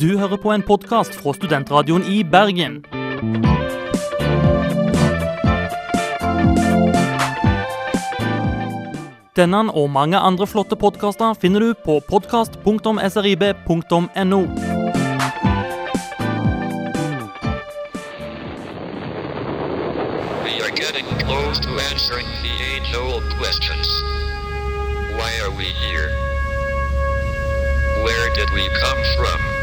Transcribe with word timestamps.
Du 0.00 0.18
hører 0.18 0.36
på 0.36 0.52
en 0.52 0.62
podkast 0.62 1.14
fra 1.16 1.32
Studentradioen 1.32 2.04
i 2.04 2.24
Bergen. 2.24 2.84
Denne 9.36 9.72
og 9.72 9.90
mange 9.90 10.18
andre 10.20 10.46
flotte 10.46 10.76
podkaster 10.76 11.34
finner 11.40 11.60
du 11.64 11.74
på 11.86 12.00
podkast.srib.no. 12.10 14.40
We 20.44 20.60
are 20.60 20.74
getting 20.76 21.08
close 21.24 21.60
to 21.60 21.70
answering 21.88 22.26
the 22.44 22.52
age-old 22.68 23.24
questions. 23.40 23.88
Why 25.16 25.32
are 25.40 25.50
we 25.56 25.72
here? 25.88 26.12
Where 28.04 28.28
did 28.34 28.50
we 28.52 28.68
come 28.84 29.02
from? 29.16 29.55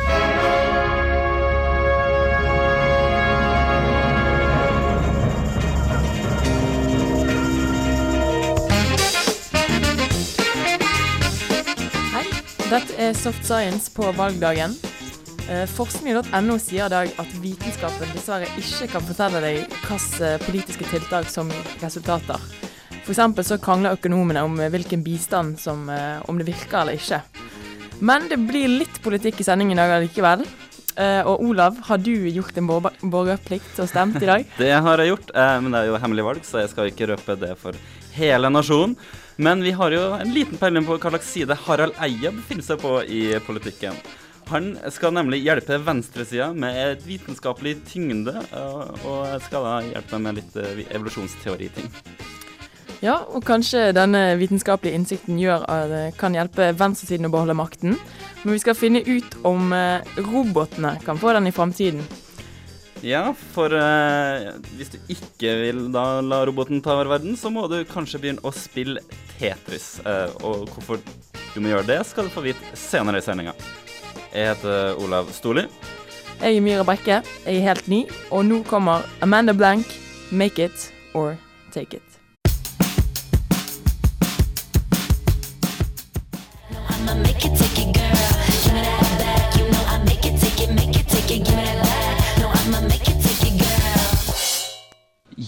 Dette 12.74 12.96
er 12.98 13.12
Soft 13.14 13.44
Science 13.46 13.92
på 13.94 14.08
valgdagen. 14.18 14.72
Eh, 15.46 15.68
Forskning.no 15.70 16.56
sier 16.58 16.88
i 16.88 16.90
dag 16.90 17.12
at 17.22 17.34
vitenskapen 17.44 18.10
dessverre 18.16 18.48
ikke 18.58 18.88
kan 18.96 19.04
fortelle 19.06 19.42
deg 19.44 19.76
hvilke 19.84 20.40
politiske 20.48 20.88
tiltak 20.90 21.30
som 21.30 21.52
resultater. 21.84 22.42
F.eks. 23.04 23.22
så 23.46 23.60
krangler 23.62 24.00
økonomene 24.00 24.42
om 24.48 24.58
eh, 24.58 24.72
hvilken 24.74 25.04
bistand 25.06 25.60
som 25.62 25.86
eh, 25.92 26.18
om 26.26 26.40
det 26.42 26.48
virker 26.50 26.82
eller 26.82 26.98
ikke. 26.98 27.22
Men 28.04 28.28
det 28.28 28.38
blir 28.44 28.68
litt 28.82 28.98
politikk 29.04 29.40
i 29.40 29.46
sendingen 29.48 29.78
i 29.78 29.82
dag 29.82 29.94
allikevel. 29.98 30.44
Eh, 31.00 31.22
Og 31.26 31.42
Olav, 31.48 31.78
har 31.88 31.98
du 31.98 32.12
gjort 32.30 32.58
en 32.60 32.68
borgerplikt 32.68 33.80
og 33.82 33.88
stemt 33.90 34.20
i 34.22 34.28
dag? 34.30 34.44
Det 34.60 34.74
har 34.86 35.02
jeg 35.02 35.14
gjort, 35.14 35.32
eh, 35.34 35.60
men 35.64 35.72
det 35.74 35.80
er 35.82 35.88
jo 35.90 36.02
hemmelig 36.04 36.26
valg, 36.28 36.44
så 36.46 36.62
jeg 36.62 36.74
skal 36.74 36.92
ikke 36.92 37.08
røpe 37.14 37.38
det 37.40 37.54
for 37.62 37.78
hele 38.18 38.52
nasjonen. 38.52 38.98
Men 39.42 39.64
vi 39.66 39.72
har 39.74 39.96
jo 39.96 40.04
en 40.20 40.34
liten 40.36 40.60
peiling 40.62 40.86
på 40.86 41.00
hva 41.00 41.14
slags 41.16 41.32
side 41.34 41.58
Harald 41.64 41.96
Eia 41.98 42.30
befinner 42.36 42.68
seg 42.68 42.84
på 42.84 43.00
i 43.10 43.24
politikken. 43.48 43.98
Han 44.52 44.74
skal 44.92 45.16
nemlig 45.16 45.40
hjelpe 45.46 45.80
venstresida 45.82 46.52
med 46.54 46.76
et 46.76 47.08
vitenskapelig 47.08 47.78
tyngde, 47.90 48.36
eh, 48.52 49.08
og 49.08 49.40
skal 49.48 49.66
da 49.66 49.80
hjelpe 49.88 50.20
med 50.22 50.42
litt 50.42 50.60
eh, 50.60 50.84
evolusjonsteoriting. 50.92 51.88
Ja, 53.04 53.18
og 53.36 53.44
kanskje 53.44 53.90
denne 53.92 54.38
vitenskapelige 54.40 54.96
innsikten 54.96 55.40
gjør 55.42 55.66
at 55.68 55.90
det 55.92 56.04
kan 56.16 56.36
hjelpe 56.38 56.70
venstresiden 56.80 57.28
å 57.28 57.32
beholde 57.34 57.56
makten. 57.60 57.98
Men 58.44 58.56
vi 58.56 58.62
skal 58.64 58.78
finne 58.80 59.02
ut 59.04 59.36
om 59.44 59.74
eh, 59.76 60.14
robotene 60.24 60.96
kan 61.04 61.20
få 61.20 61.34
den 61.36 61.50
i 61.50 61.56
framtiden. 61.56 62.00
Ja, 63.04 63.34
for 63.52 63.76
eh, 63.76 64.54
hvis 64.78 64.94
du 64.94 65.12
ikke 65.12 65.52
vil 65.66 65.82
da 65.92 66.22
la 66.24 66.46
roboten 66.48 66.80
ta 66.80 66.96
over 66.96 67.12
verden, 67.12 67.36
så 67.36 67.52
må 67.52 67.66
du 67.68 67.82
kanskje 67.90 68.22
begynne 68.24 68.46
å 68.48 68.56
spille 68.56 69.04
Tetris. 69.36 69.98
Eh, 70.08 70.32
og 70.48 70.72
hvorfor 70.72 71.04
du 71.04 71.60
må 71.60 71.74
gjøre 71.74 71.90
det, 71.92 72.00
skal 72.08 72.32
du 72.32 72.34
få 72.34 72.46
vite 72.48 72.72
senere 72.80 73.20
i 73.20 73.28
sendinga. 73.28 73.58
Jeg 74.32 74.54
heter 74.54 75.04
Olav 75.04 75.28
Storli. 75.36 75.68
Jeg 76.40 76.56
er 76.56 76.64
Myra 76.64 76.88
Brekke, 76.88 77.20
jeg 77.44 77.60
er 77.60 77.68
helt 77.68 77.92
ny, 77.92 78.06
og 78.32 78.48
nå 78.48 78.64
kommer 78.72 79.04
Amanda 79.20 79.52
Blank, 79.52 79.92
'Make 80.32 80.72
It 80.72 80.92
or 81.14 81.36
Take 81.76 82.00
It'. 82.00 82.13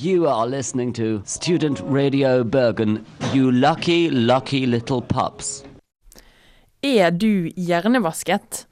You 0.06 0.28
are 0.28 0.46
listening 0.46 0.94
to 0.94 1.22
Student 1.26 1.82
Radio 1.82 2.44
Bergen, 2.44 3.06
you 3.34 3.52
lucky, 3.52 4.10
lucky 4.10 4.66
little 4.66 5.02
pups. 5.02 5.64
Er 6.84 7.10
du 7.10 7.52
hjernevasket? 7.58 8.68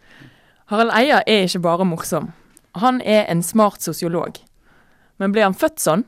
Harald 0.65 0.91
Eia 0.93 1.23
er 1.27 1.47
ikke 1.47 1.59
bare 1.59 1.85
morsom. 1.85 2.31
Han 2.75 3.01
er 3.01 3.25
en 3.31 3.43
smart 3.43 3.81
sosiolog. 3.81 4.37
Men 5.17 5.33
ble 5.33 5.41
han 5.41 5.57
født 5.57 5.81
sånn? 5.81 6.05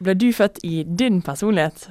Ble 0.00 0.14
du 0.16 0.30
født 0.32 0.62
i 0.64 0.84
din 0.84 1.20
personlighet? 1.22 1.90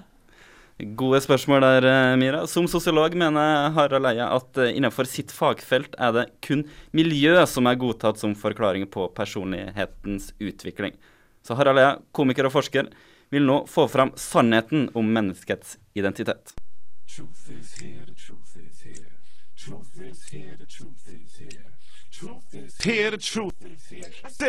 Gode 0.80 1.22
spørsmål 1.22 1.62
der, 1.62 1.86
eh, 1.86 2.16
Mira. 2.18 2.48
Som 2.48 2.68
sosiolog 2.68 3.14
mener 3.14 3.70
Harald 3.76 4.06
Eia 4.10 4.36
at 4.36 4.58
eh, 4.58 4.74
innenfor 4.74 5.06
sitt 5.06 5.32
fagfelt 5.32 5.94
er 6.02 6.12
det 6.12 6.26
kun 6.42 6.64
miljø 6.92 7.46
som 7.46 7.68
er 7.70 7.78
godtatt 7.78 8.18
som 8.18 8.34
forklaring 8.34 8.88
på 8.90 9.06
personlighetens 9.14 10.34
utvikling. 10.42 10.98
Så 11.46 11.54
Harald 11.54 11.78
Eia, 11.78 12.00
komiker 12.12 12.50
og 12.50 12.56
forsker, 12.56 12.90
vil 13.30 13.46
nå 13.46 13.68
få 13.70 13.86
fram 13.88 14.16
sannheten 14.18 14.90
om 14.98 15.14
menneskets 15.14 15.78
identitet. 15.94 16.56
Here 22.84 23.12
the 23.12 23.18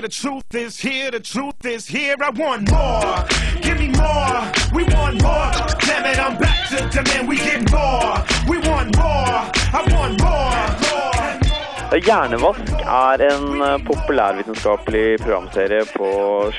truth 0.08 0.54
is 0.54 0.80
here, 0.80 1.10
the 1.10 1.20
truth 1.20 1.66
is 1.66 1.86
here. 1.88 2.16
I 2.20 2.30
want 2.30 2.70
more. 2.70 3.63
Give 3.84 3.96
more. 4.00 4.40
We 4.72 4.82
want 4.84 5.20
more. 5.22 5.50
Damn 5.84 6.06
it, 6.08 6.18
I'm 6.18 6.38
back 6.38 6.68
to 6.70 6.78
demand. 6.88 7.28
We 7.28 7.36
get 7.36 7.70
more. 7.70 8.16
We 8.48 8.56
want 8.68 8.96
more. 8.96 9.40
I 9.76 9.80
want 9.92 10.14
more. 10.24 10.62
more. 10.84 12.00
Hjernevask 12.06 12.70
er 12.80 13.24
en 13.26 13.60
eh, 13.60 13.74
populærvitenskapelig 13.84 15.18
programserie 15.20 15.84
på 15.84 16.08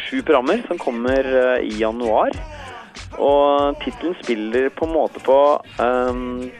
sju 0.03 0.21
programmer 0.21 0.61
som 0.67 0.77
kommer 0.77 1.31
eh, 1.41 1.65
i 1.65 1.79
januar. 1.79 2.37
Og 3.17 3.81
tittelen 3.81 4.13
spiller 4.21 4.69
på 4.69 4.85
en 4.85 4.93
måte 4.93 5.23
på 5.25 5.39
um, 5.81 6.51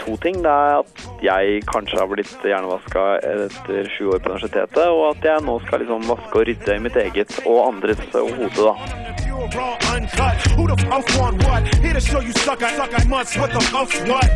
to 0.00 0.16
ting. 0.24 0.40
Det 0.40 0.54
er 0.54 0.78
at 0.78 1.04
jeg 1.26 1.66
kanskje 1.68 2.00
har 2.00 2.08
blitt 2.08 2.48
hjernevaska 2.48 3.04
etter 3.20 3.92
sju 3.92 4.08
år 4.14 4.24
på 4.24 4.32
universitetet, 4.32 4.88
og 4.88 5.10
at 5.10 5.28
jeg 5.34 5.44
nå 5.44 5.60
skal 5.66 5.84
liksom 5.84 6.08
vaske 6.08 6.40
og 6.40 6.48
rydde 6.48 6.78
i 6.78 6.82
mitt 6.88 6.98
eget 7.04 7.36
og 7.44 7.60
andres 7.68 8.00
eh, 8.14 8.40
hode, 8.40 8.72
da. 8.72 9.23
Raw, 9.34 9.76
uncut. 9.96 10.36
Who 10.56 10.66
the 10.68 10.76
fuck 10.86 11.06
want 11.18 11.42
what? 11.42 11.62
Here 11.82 11.92
to 11.94 12.00
show 12.00 12.20
you 12.20 12.32
suck, 12.32 12.62
I 12.62 12.70
suck, 12.76 12.90
I 12.94 13.04
must. 13.08 13.36
What 13.36 13.50
the 13.50 13.58
f 13.58 14.08
what? 14.08 14.30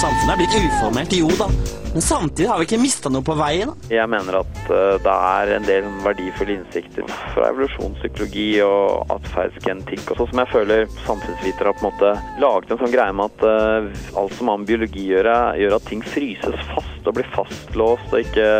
Samfunnet 0.00 0.32
er 0.32 0.38
blitt 0.38 0.54
uformelt, 0.56 1.12
jo 1.12 1.28
da. 1.36 1.48
Men 1.92 2.02
samtidig 2.02 2.48
har 2.48 2.60
vi 2.60 2.66
ikke 2.68 2.80
mista 2.80 3.10
noe 3.12 3.24
på 3.26 3.34
veien. 3.36 3.74
Jeg 3.92 4.08
mener 4.08 4.40
at 4.40 4.72
eh, 4.72 4.96
det 5.04 5.14
er 5.34 5.52
en 5.56 5.68
del 5.68 5.90
verdifulle 6.04 6.56
innsikter 6.56 7.04
fra 7.34 7.50
evolusjonspsykologi 7.50 8.48
og 8.64 9.12
atferdsgenetikk 9.18 10.12
og 10.14 10.22
sånn 10.22 10.32
som 10.32 10.42
jeg 10.44 10.52
føler 10.54 10.88
samfunnsvitere 11.04 11.72
har 11.72 11.78
på 11.80 11.84
en 11.84 11.90
måte 11.90 12.40
laget 12.40 12.72
en 12.72 12.82
sånn 12.84 12.94
greie 12.94 13.16
med 13.20 13.32
at 13.34 13.48
eh, 13.52 14.10
alt 14.22 14.36
som 14.38 14.52
har 14.52 14.60
med 14.62 14.72
biologi 14.72 15.08
å 15.10 15.16
gjøre, 15.18 15.38
gjør 15.60 15.78
at 15.80 15.88
ting 15.92 16.04
fryses 16.16 16.68
fast 16.72 17.08
og 17.08 17.20
blir 17.20 17.32
fastlåst 17.36 18.12
og 18.14 18.20
ikke, 18.24 18.52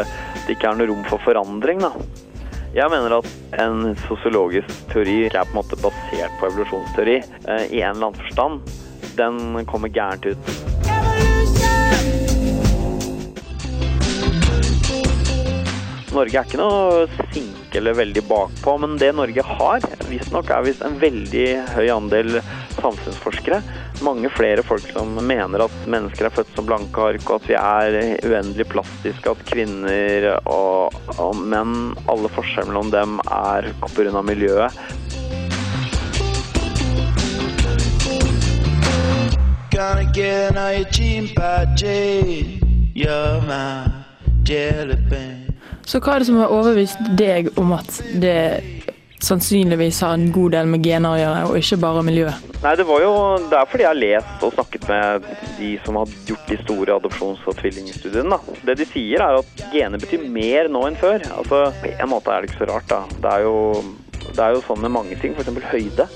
det 0.44 0.56
ikke 0.56 0.72
er 0.72 0.80
noe 0.82 0.92
rom 0.92 1.04
for 1.08 1.22
forandring. 1.24 1.84
da. 1.86 1.94
Jeg 2.78 2.92
mener 2.92 3.10
at 3.16 3.26
en 3.58 3.96
sosiologisk 4.04 4.68
teori 4.92 5.24
er 5.26 5.32
på 5.34 5.50
en 5.50 5.56
måte 5.56 5.74
basert 5.82 6.34
på 6.38 6.46
evolusjonsteori 6.46 7.16
eh, 7.18 7.64
i 7.74 7.80
en 7.82 7.96
eller 7.96 8.12
annen 8.12 8.20
forstand. 8.20 8.68
Den 9.18 9.66
kommer 9.66 9.90
gærent 9.90 10.28
ut. 10.30 10.52
Norge 16.14 16.38
er 16.38 16.46
ikke 16.46 16.60
noe 16.60 17.26
sinke 17.34 17.80
eller 17.80 17.98
veldig 17.98 18.22
bakpå, 18.30 18.76
men 18.84 18.94
det 19.02 19.10
Norge 19.18 19.42
har, 19.42 19.82
visstnok 20.06 20.54
er 20.54 20.68
visst 20.70 20.86
en 20.86 21.00
veldig 21.02 21.48
høy 21.74 21.88
andel 21.96 22.38
samfunnsforskere. 22.78 23.58
Mange 24.00 24.31
flere 24.31 24.62
folk 24.62 24.84
som 24.92 25.16
mener 25.26 25.64
at 25.64 25.75
mennesker 25.90 26.28
er 26.28 26.34
født 26.34 26.52
som 26.55 26.67
blanke 26.69 27.02
ark, 27.02 27.25
og 27.26 27.40
at 27.40 27.49
vi 27.50 27.56
er 27.58 27.96
uendelig 28.28 28.69
plastiske, 28.70 29.32
at 29.32 29.40
kvinner 29.49 30.28
og, 30.46 30.94
og 31.19 31.40
menn, 31.43 31.96
alle 32.06 32.31
forskjeller 32.31 32.70
mellom 32.70 32.93
dem 32.94 33.19
er 33.26 33.72
pga. 33.82 34.22
miljøet. 34.22 34.70
Gonna 39.75 40.05
get 40.12 40.56
on 40.56 40.75
your 40.75 40.87
jean 40.90 41.28
by 41.34 41.67
Jane. 41.76 42.93
You're 42.94 43.40
my 43.46 43.90
jelly 44.44 44.96
bean. 45.11 45.44
Så 45.87 45.99
hva 45.99 46.14
er 46.14 46.22
det 46.22 46.28
som 46.28 46.38
har 46.43 46.50
overbevist 46.52 46.99
deg 47.17 47.52
om 47.58 47.70
at 47.72 48.02
det 48.20 48.77
sannsynligvis 49.25 50.00
har 50.05 50.15
en 50.17 50.31
god 50.32 50.55
del 50.55 50.70
med 50.70 50.85
gener 50.85 51.15
å 51.15 51.19
gjøre, 51.19 51.43
og 51.49 51.59
ikke 51.59 51.79
bare 51.82 52.05
miljøet? 52.06 52.49
Nei, 52.62 52.73
det 52.79 52.87
var 52.88 53.03
jo 53.05 53.12
Det 53.49 53.55
er 53.59 53.69
fordi 53.70 53.85
jeg 53.85 53.91
har 53.93 53.99
lest 53.99 54.47
og 54.47 54.55
snakket 54.56 54.88
med 54.91 55.29
de 55.59 55.70
som 55.85 55.99
har 56.00 56.17
gjort 56.26 56.50
de 56.50 56.59
store 56.65 56.97
adopsjons- 56.99 57.47
og 57.47 57.56
tvillingstudiene. 57.61 58.41
Det 58.67 58.79
de 58.81 58.88
sier, 58.91 59.23
er 59.23 59.38
at 59.38 59.62
gener 59.75 60.03
betyr 60.03 60.26
mer 60.38 60.70
nå 60.73 60.85
enn 60.88 60.99
før. 60.99 61.23
Altså, 61.38 61.69
På 61.82 61.94
en 61.94 62.12
måte 62.12 62.35
er 62.35 62.43
det 62.43 62.50
ikke 62.50 62.65
så 62.65 62.70
rart, 62.73 62.91
da. 62.91 63.05
Det 63.23 63.32
er 63.37 63.47
jo, 63.47 63.55
det 64.26 64.43
er 64.43 64.56
jo 64.56 64.67
sånn 64.67 64.82
med 64.82 64.94
mange 64.94 65.20
ting, 65.23 65.35
f.eks. 65.38 65.70
høyde. 65.70 66.09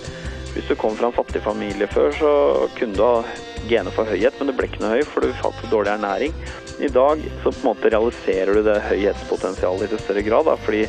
Hvis 0.52 0.68
du 0.68 0.74
kom 0.76 0.98
fra 0.98 1.08
en 1.08 1.16
fattig 1.16 1.40
familie 1.40 1.88
før, 1.88 2.12
så 2.12 2.32
kunne 2.76 2.98
du 2.98 3.02
ha 3.06 3.22
gener 3.70 3.94
for 3.94 4.08
høyhet, 4.08 4.34
men 4.38 4.50
det 4.50 4.56
ble 4.58 4.68
ikke 4.68 4.82
noe 4.82 4.98
høy, 4.98 5.06
for 5.08 5.24
du 5.24 5.32
falt 5.38 5.56
for 5.62 5.72
dårlig 5.72 5.94
ernæring. 5.94 6.34
I 6.82 6.90
dag 6.92 7.22
så 7.42 7.52
på 7.52 7.60
en 7.62 7.68
måte 7.70 7.92
realiserer 7.92 8.58
du 8.58 8.66
det 8.66 8.80
høyhetspotensialet 8.88 9.94
i 9.94 10.00
større 10.02 10.24
grad, 10.26 10.50
da, 10.50 10.56
fordi 10.66 10.82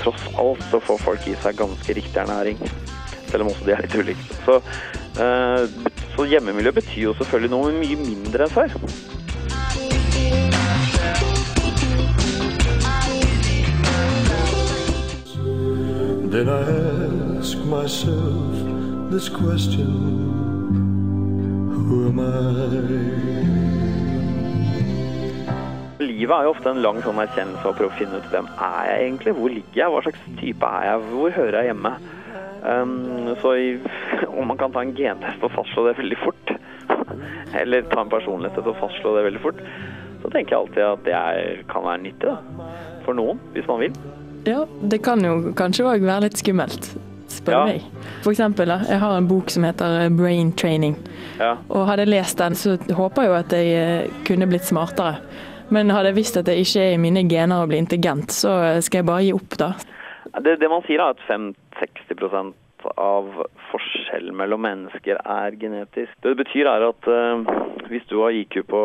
tross 0.00 0.26
alt 0.40 0.62
så 0.70 0.80
får 0.82 1.00
folk 1.04 1.28
i 1.30 1.36
seg 1.42 1.58
ganske 1.58 1.96
riktig 1.96 2.20
ernæring. 2.20 2.60
Selv 3.30 3.44
om 3.44 3.52
også 3.52 3.66
de 3.66 3.74
er 3.74 3.82
litt 3.84 3.96
ulike. 3.98 4.38
Så, 4.44 4.60
eh, 5.22 5.66
så 6.14 6.28
hjemmemiljø 6.28 6.74
betyr 6.78 7.02
jo 7.08 7.16
selvfølgelig 7.18 7.50
noe 7.54 7.74
mye 7.78 7.98
mindre 8.02 8.48
enn 8.48 8.54
før. 8.54 8.78
Then 16.34 16.48
I 16.48 17.38
ask 17.38 17.58
myself 17.58 19.10
this 19.12 19.28
question 19.28 19.92
Who 21.70 22.08
am 22.08 22.18
I? 22.18 23.53
Livet 26.24 26.38
er 26.40 26.46
jo 26.46 26.52
ofte 26.54 26.70
en 26.72 26.78
lang 26.80 27.02
sånn 27.04 27.18
erkjennelse 27.20 27.60
av 27.66 27.74
å 27.74 27.76
prøve 27.76 27.92
å 27.92 27.96
finne 27.98 28.16
ut 28.16 28.28
hvem 28.32 28.46
er 28.64 28.84
jeg 28.88 29.00
egentlig, 29.04 29.32
hvor 29.36 29.50
ligger 29.52 29.76
jeg, 29.82 29.92
hva 29.92 29.98
slags 30.06 30.22
type 30.40 30.68
er 30.78 30.86
jeg, 30.88 31.02
hvor 31.10 31.34
hører 31.36 31.58
jeg 31.58 31.68
hjemme. 31.68 31.90
Um, 32.64 32.94
så 33.42 33.52
i, 33.60 33.66
om 34.40 34.48
man 34.48 34.56
kan 34.62 34.72
ta 34.72 34.80
en 34.86 34.94
gentest 34.96 35.44
og 35.44 35.52
fastslå 35.52 35.84
det 35.90 35.98
veldig 35.98 36.18
fort, 36.22 36.54
eller 37.60 37.84
ta 37.92 38.00
en 38.06 38.14
personlighetstest 38.14 38.70
og 38.72 38.80
fastslå 38.80 39.12
det 39.18 39.26
veldig 39.28 39.42
fort, 39.44 39.60
så 40.22 40.32
tenker 40.32 40.54
jeg 40.56 40.62
alltid 40.62 40.82
at 40.88 41.04
det 41.10 41.16
er, 41.20 41.62
kan 41.68 41.84
være 41.84 42.04
nyttig 42.06 42.32
da, 42.32 42.72
for 43.04 43.20
noen, 43.20 43.44
hvis 43.52 43.68
man 43.68 43.84
vil. 43.84 44.00
Ja, 44.48 44.64
det 44.80 45.02
kan 45.04 45.20
jo 45.28 45.36
kanskje 45.60 45.90
òg 45.92 46.08
være 46.08 46.30
litt 46.30 46.40
skummelt, 46.40 46.88
spør 47.36 47.58
Ja. 47.58 47.64
meg. 47.68 47.84
For 48.24 48.32
eksempel, 48.32 48.72
da, 48.72 48.80
jeg 48.88 49.04
har 49.04 49.18
en 49.20 49.28
bok 49.28 49.52
som 49.52 49.68
heter 49.68 50.06
eh, 50.06 50.12
Brain 50.16 50.56
Training. 50.56 50.96
Ja. 51.36 51.58
Og 51.68 51.84
hadde 51.90 52.08
jeg 52.08 52.16
lest 52.16 52.40
den, 52.40 52.56
så 52.56 52.78
håper 52.96 53.26
jeg 53.26 53.34
jo 53.34 53.36
at 53.42 53.52
jeg 53.60 53.76
eh, 53.76 54.22
kunne 54.24 54.48
blitt 54.48 54.64
smartere. 54.64 55.18
Men 55.72 55.92
hadde 55.94 56.12
jeg 56.12 56.18
visst 56.18 56.36
at 56.40 56.48
det 56.48 56.58
ikke 56.60 56.82
er 56.82 56.96
i 56.96 57.00
mine 57.00 57.24
gener 57.28 57.62
å 57.62 57.68
bli 57.70 57.80
intelligent, 57.80 58.34
så 58.34 58.52
eh, 58.66 58.82
skal 58.84 59.00
jeg 59.00 59.08
bare 59.08 59.24
gi 59.24 59.32
opp, 59.36 59.56
da. 59.60 59.72
Det, 60.44 60.58
det 60.60 60.68
man 60.70 60.84
sier 60.84 61.00
er 61.00 61.14
at 61.14 61.22
5-60 61.28 62.52
av 63.00 63.30
forskjellen 63.70 64.36
mellom 64.36 64.64
mennesker 64.64 65.20
er 65.20 65.56
genetisk. 65.60 66.12
Det 66.22 66.34
betyr 66.36 66.68
er 66.68 66.84
at 66.88 67.08
uh, 67.08 67.46
hvis 67.88 68.04
du 68.10 68.18
har 68.20 68.36
IQ 68.36 68.60
på 68.68 68.82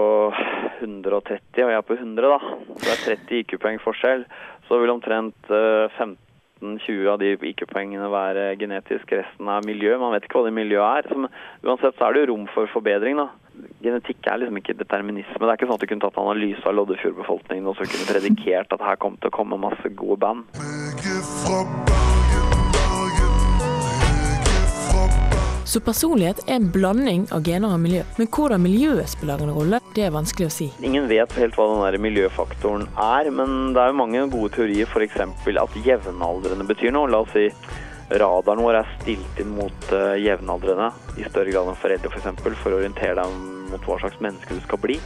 130 0.79 1.65
og 1.65 1.73
jeg 1.73 1.87
på 1.87 1.97
100, 1.97 2.31
da, 2.31 2.39
så 2.79 2.93
er 2.93 3.03
30 3.17 3.41
IQ-poeng 3.41 3.81
forskjell, 3.83 4.23
så 4.69 4.79
vil 4.79 4.93
omtrent 4.93 5.51
uh, 5.51 5.91
15-20 5.99 7.11
av 7.11 7.19
de 7.19 7.33
IQ-poengene 7.51 8.07
være 8.13 8.53
genetisk. 8.61 9.11
Resten 9.19 9.51
er 9.51 9.67
miljø. 9.67 9.97
Man 9.99 10.15
vet 10.15 10.27
ikke 10.27 10.39
hva 10.39 10.47
det 10.47 10.55
miljøet 10.55 11.03
er. 11.03 11.11
Som, 11.11 11.27
uansett 11.65 11.99
så 11.99 12.07
er 12.07 12.15
det 12.15 12.23
jo 12.23 12.31
rom 12.33 12.47
for 12.55 12.71
forbedring, 12.71 13.19
da. 13.19 13.29
Genetikk 13.79 14.27
er 14.27 14.41
liksom 14.41 14.57
ikke 14.59 14.73
determinisme. 14.75 15.39
Det 15.39 15.47
er 15.47 15.55
ikke 15.55 15.67
sånn 15.69 15.77
at 15.77 15.83
du 15.85 15.87
kunne 15.87 16.03
tatt 16.03 16.17
analyse 16.19 16.65
av 16.67 16.73
Loddefjord-befolkningen 16.75 17.69
og 17.71 17.77
så 17.79 17.87
kunne 17.87 18.09
predikert 18.09 18.73
at 18.75 18.83
her 18.83 18.99
kom 18.99 19.15
til 19.23 19.31
å 19.31 19.35
komme 19.37 19.55
masse 19.55 19.91
gode 19.95 20.19
band. 20.19 20.43
Så 25.69 25.79
personlighet 25.85 26.41
er 26.49 26.57
en 26.57 26.67
blanding 26.73 27.27
av 27.31 27.45
gener 27.47 27.71
og 27.71 27.79
miljø. 27.85 28.03
Men 28.17 28.27
hvordan 28.35 28.63
miljøet 28.65 29.13
spiller 29.13 29.45
en 29.45 29.53
rolle, 29.55 29.79
det 29.95 30.09
er 30.09 30.15
vanskelig 30.15 30.49
å 30.49 30.53
si. 30.57 30.71
Ingen 30.83 31.07
vet 31.07 31.39
helt 31.39 31.55
hva 31.55 31.69
den 31.69 31.83
der 31.85 32.03
miljøfaktoren 32.03 32.89
er, 32.99 33.29
men 33.31 33.75
det 33.77 33.83
er 33.83 33.93
jo 33.93 33.99
mange 34.01 34.25
gode 34.33 34.57
teorier, 34.57 34.89
f.eks. 34.91 35.21
at 35.21 35.77
jevnaldrende 35.85 36.67
betyr 36.67 36.91
noe. 36.91 37.07
La 37.13 37.23
oss 37.23 37.31
si 37.31 37.47
radaren 38.09 38.63
vår 38.65 38.79
er 38.79 38.91
stilt 38.99 39.41
inn 39.41 39.53
mot 39.53 39.91
eh, 39.93 40.17
jevnaldrende 40.23 40.89
i 41.19 41.25
større 41.27 41.53
grad 41.53 41.69
enn 41.69 41.79
foreldre, 41.79 42.09
f.eks. 42.09 42.13
For, 42.13 42.21
eksempel, 42.23 42.57
for 42.57 42.73
å 42.73 42.79
orientere 42.81 43.17
deg 43.21 43.35
mot 43.69 43.85
hva 43.85 43.99
slags 44.01 44.21
menneske 44.23 44.57
du 44.57 44.61
skal 44.65 44.81
bli. 44.81 44.97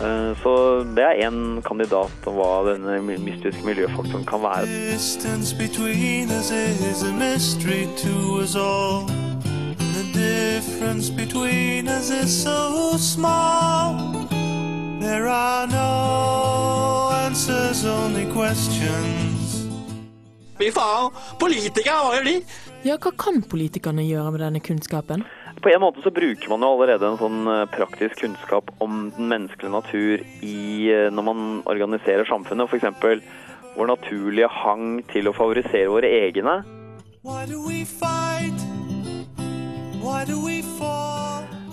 Eh, 0.00 0.30
Så 0.40 0.54
det 0.96 1.04
er 1.04 1.20
én 1.28 1.60
kandidat 1.66 2.28
om 2.30 2.38
hva 2.40 2.64
denne 2.70 3.00
mystiske 3.04 3.64
miljøfaktoren 3.66 4.24
kan 4.26 4.42
være. 4.42 4.66
so. 8.46 9.06
There 15.00 15.28
are 15.28 15.66
no 15.66 17.10
answers, 17.26 17.84
only 17.84 18.24
questions. 18.32 19.33
Fy 20.54 20.68
faen, 20.70 21.10
politikere 21.40 21.94
hva 21.98 22.12
gjør 22.14 22.28
de. 22.28 22.34
Ja, 22.86 22.94
hva 23.00 23.10
kan 23.18 23.40
politikerne 23.50 24.04
gjøre 24.06 24.30
med 24.34 24.42
denne 24.44 24.60
kunnskapen? 24.62 25.24
På 25.64 25.70
en 25.72 25.82
måte 25.82 26.02
så 26.04 26.12
bruker 26.14 26.52
man 26.52 26.62
jo 26.62 26.74
allerede 26.74 27.08
en 27.08 27.18
sånn 27.18 27.48
eh, 27.50 27.64
praktisk 27.72 28.20
kunnskap 28.20 28.70
om 28.84 29.08
den 29.16 29.30
menneskelige 29.32 29.72
natur 29.72 30.22
i, 30.44 30.90
eh, 30.92 31.08
når 31.14 31.26
man 31.26 31.40
organiserer 31.70 32.28
samfunnet. 32.28 32.70
F.eks. 32.70 33.24
vår 33.74 33.90
naturlige 33.90 34.50
hang 34.52 35.00
til 35.10 35.30
å 35.30 35.34
favorisere 35.34 35.90
våre 35.90 36.12
egne. 36.22 36.60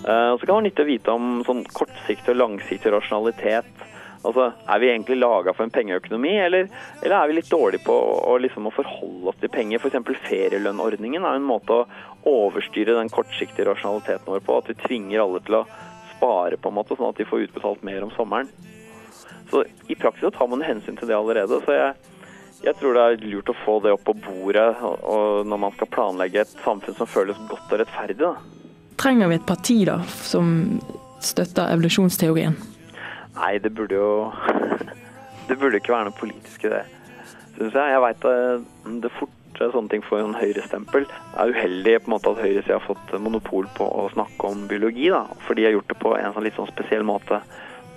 Eh, 0.01 0.29
Og 0.31 0.39
så 0.39 0.45
kan 0.47 0.47
det 0.47 0.57
være 0.57 0.67
nyttig 0.69 0.85
å 0.85 0.89
vite 0.89 1.13
om 1.13 1.31
sånn 1.45 1.65
kortsiktig 1.75 2.33
og 2.33 2.39
langsiktig 2.41 2.95
rasjonalitet. 2.95 3.69
Altså, 4.23 4.51
Er 4.67 4.79
vi 4.79 4.89
egentlig 4.91 5.17
laga 5.17 5.53
for 5.53 5.65
en 5.65 5.73
pengeøkonomi, 5.73 6.35
eller, 6.37 6.67
eller 7.01 7.15
er 7.17 7.27
vi 7.27 7.37
litt 7.39 7.49
dårlige 7.49 7.85
på 7.85 7.93
å, 7.93 8.17
å 8.29 8.37
liksom 8.41 8.67
å 8.69 8.73
forholde 8.75 9.31
oss 9.31 9.39
til 9.41 9.49
penger? 9.49 9.81
F.eks. 9.81 10.21
ferielønnordningen 10.27 11.25
er 11.25 11.39
en 11.39 11.47
måte 11.47 11.79
å 11.81 11.87
overstyre 12.29 12.99
den 12.99 13.09
kortsiktige 13.09 13.71
rasjonaliteten 13.71 14.29
vår 14.29 14.43
på. 14.45 14.59
At 14.61 14.69
vi 14.69 14.77
tvinger 14.83 15.23
alle 15.23 15.41
til 15.47 15.61
å 15.61 15.65
spare, 16.13 16.59
på 16.61 16.69
en 16.69 16.77
måte, 16.77 16.97
sånn 16.97 17.09
at 17.09 17.17
de 17.17 17.25
får 17.25 17.47
utbetalt 17.47 17.83
mer 17.87 18.05
om 18.05 18.13
sommeren. 18.13 18.51
Så 19.51 19.65
i 19.89 19.97
praksis 19.99 20.33
tar 20.37 20.47
man 20.47 20.61
hensyn 20.63 20.99
til 20.99 21.09
det 21.09 21.17
allerede. 21.17 21.57
Så 21.65 21.75
jeg, 21.75 21.95
jeg 22.61 22.77
tror 22.79 22.95
det 22.95 23.05
er 23.07 23.23
lurt 23.25 23.49
å 23.49 23.57
få 23.65 23.79
det 23.83 23.95
opp 23.95 24.05
på 24.05 24.15
bordet 24.21 24.69
når 24.81 25.63
man 25.65 25.73
skal 25.75 25.89
planlegge 25.91 26.45
et 26.45 26.57
samfunn 26.61 26.95
som 26.99 27.09
føles 27.09 27.41
godt 27.49 27.73
og 27.73 27.81
rettferdig. 27.81 28.21
da. 28.21 28.35
Trenger 29.01 29.31
vi 29.31 29.39
et 29.39 29.49
parti 29.49 29.79
da, 29.89 29.97
som 30.05 30.53
støtter 31.25 31.73
evolusjonsteorien? 31.73 32.55
Nei, 33.35 33.57
det 33.63 33.71
burde 33.75 33.95
jo 33.95 34.31
Det 35.49 35.57
burde 35.59 35.79
ikke 35.81 35.93
være 35.93 36.07
noe 36.09 36.15
politisk 36.15 36.65
i 36.67 36.71
det, 36.71 36.81
syns 37.57 37.75
jeg. 37.75 37.93
Jeg 37.93 38.01
veit 38.03 38.25
det 39.03 39.11
fort 39.17 39.59
eh, 39.59 39.71
sånne 39.73 39.91
ting 39.91 40.05
får 40.05 40.21
en 40.23 40.37
høyrestempel. 40.37 41.07
Det 41.09 41.43
er 41.43 41.51
uheldig 41.51 41.95
på 41.99 42.11
en 42.11 42.15
måte 42.15 42.31
at 42.31 42.39
høyresida 42.45 42.77
har 42.77 42.85
fått 42.85 43.11
monopol 43.19 43.67
på 43.75 43.87
å 43.87 44.07
snakke 44.13 44.47
om 44.47 44.63
biologi, 44.71 45.09
da. 45.11 45.25
For 45.47 45.59
de 45.59 45.67
har 45.67 45.75
gjort 45.75 45.91
det 45.91 45.99
på 45.99 46.15
en 46.15 46.35
sånn 46.37 46.47
litt 46.47 46.59
sånn 46.59 46.71
spesiell 46.71 47.03
måte. 47.07 47.41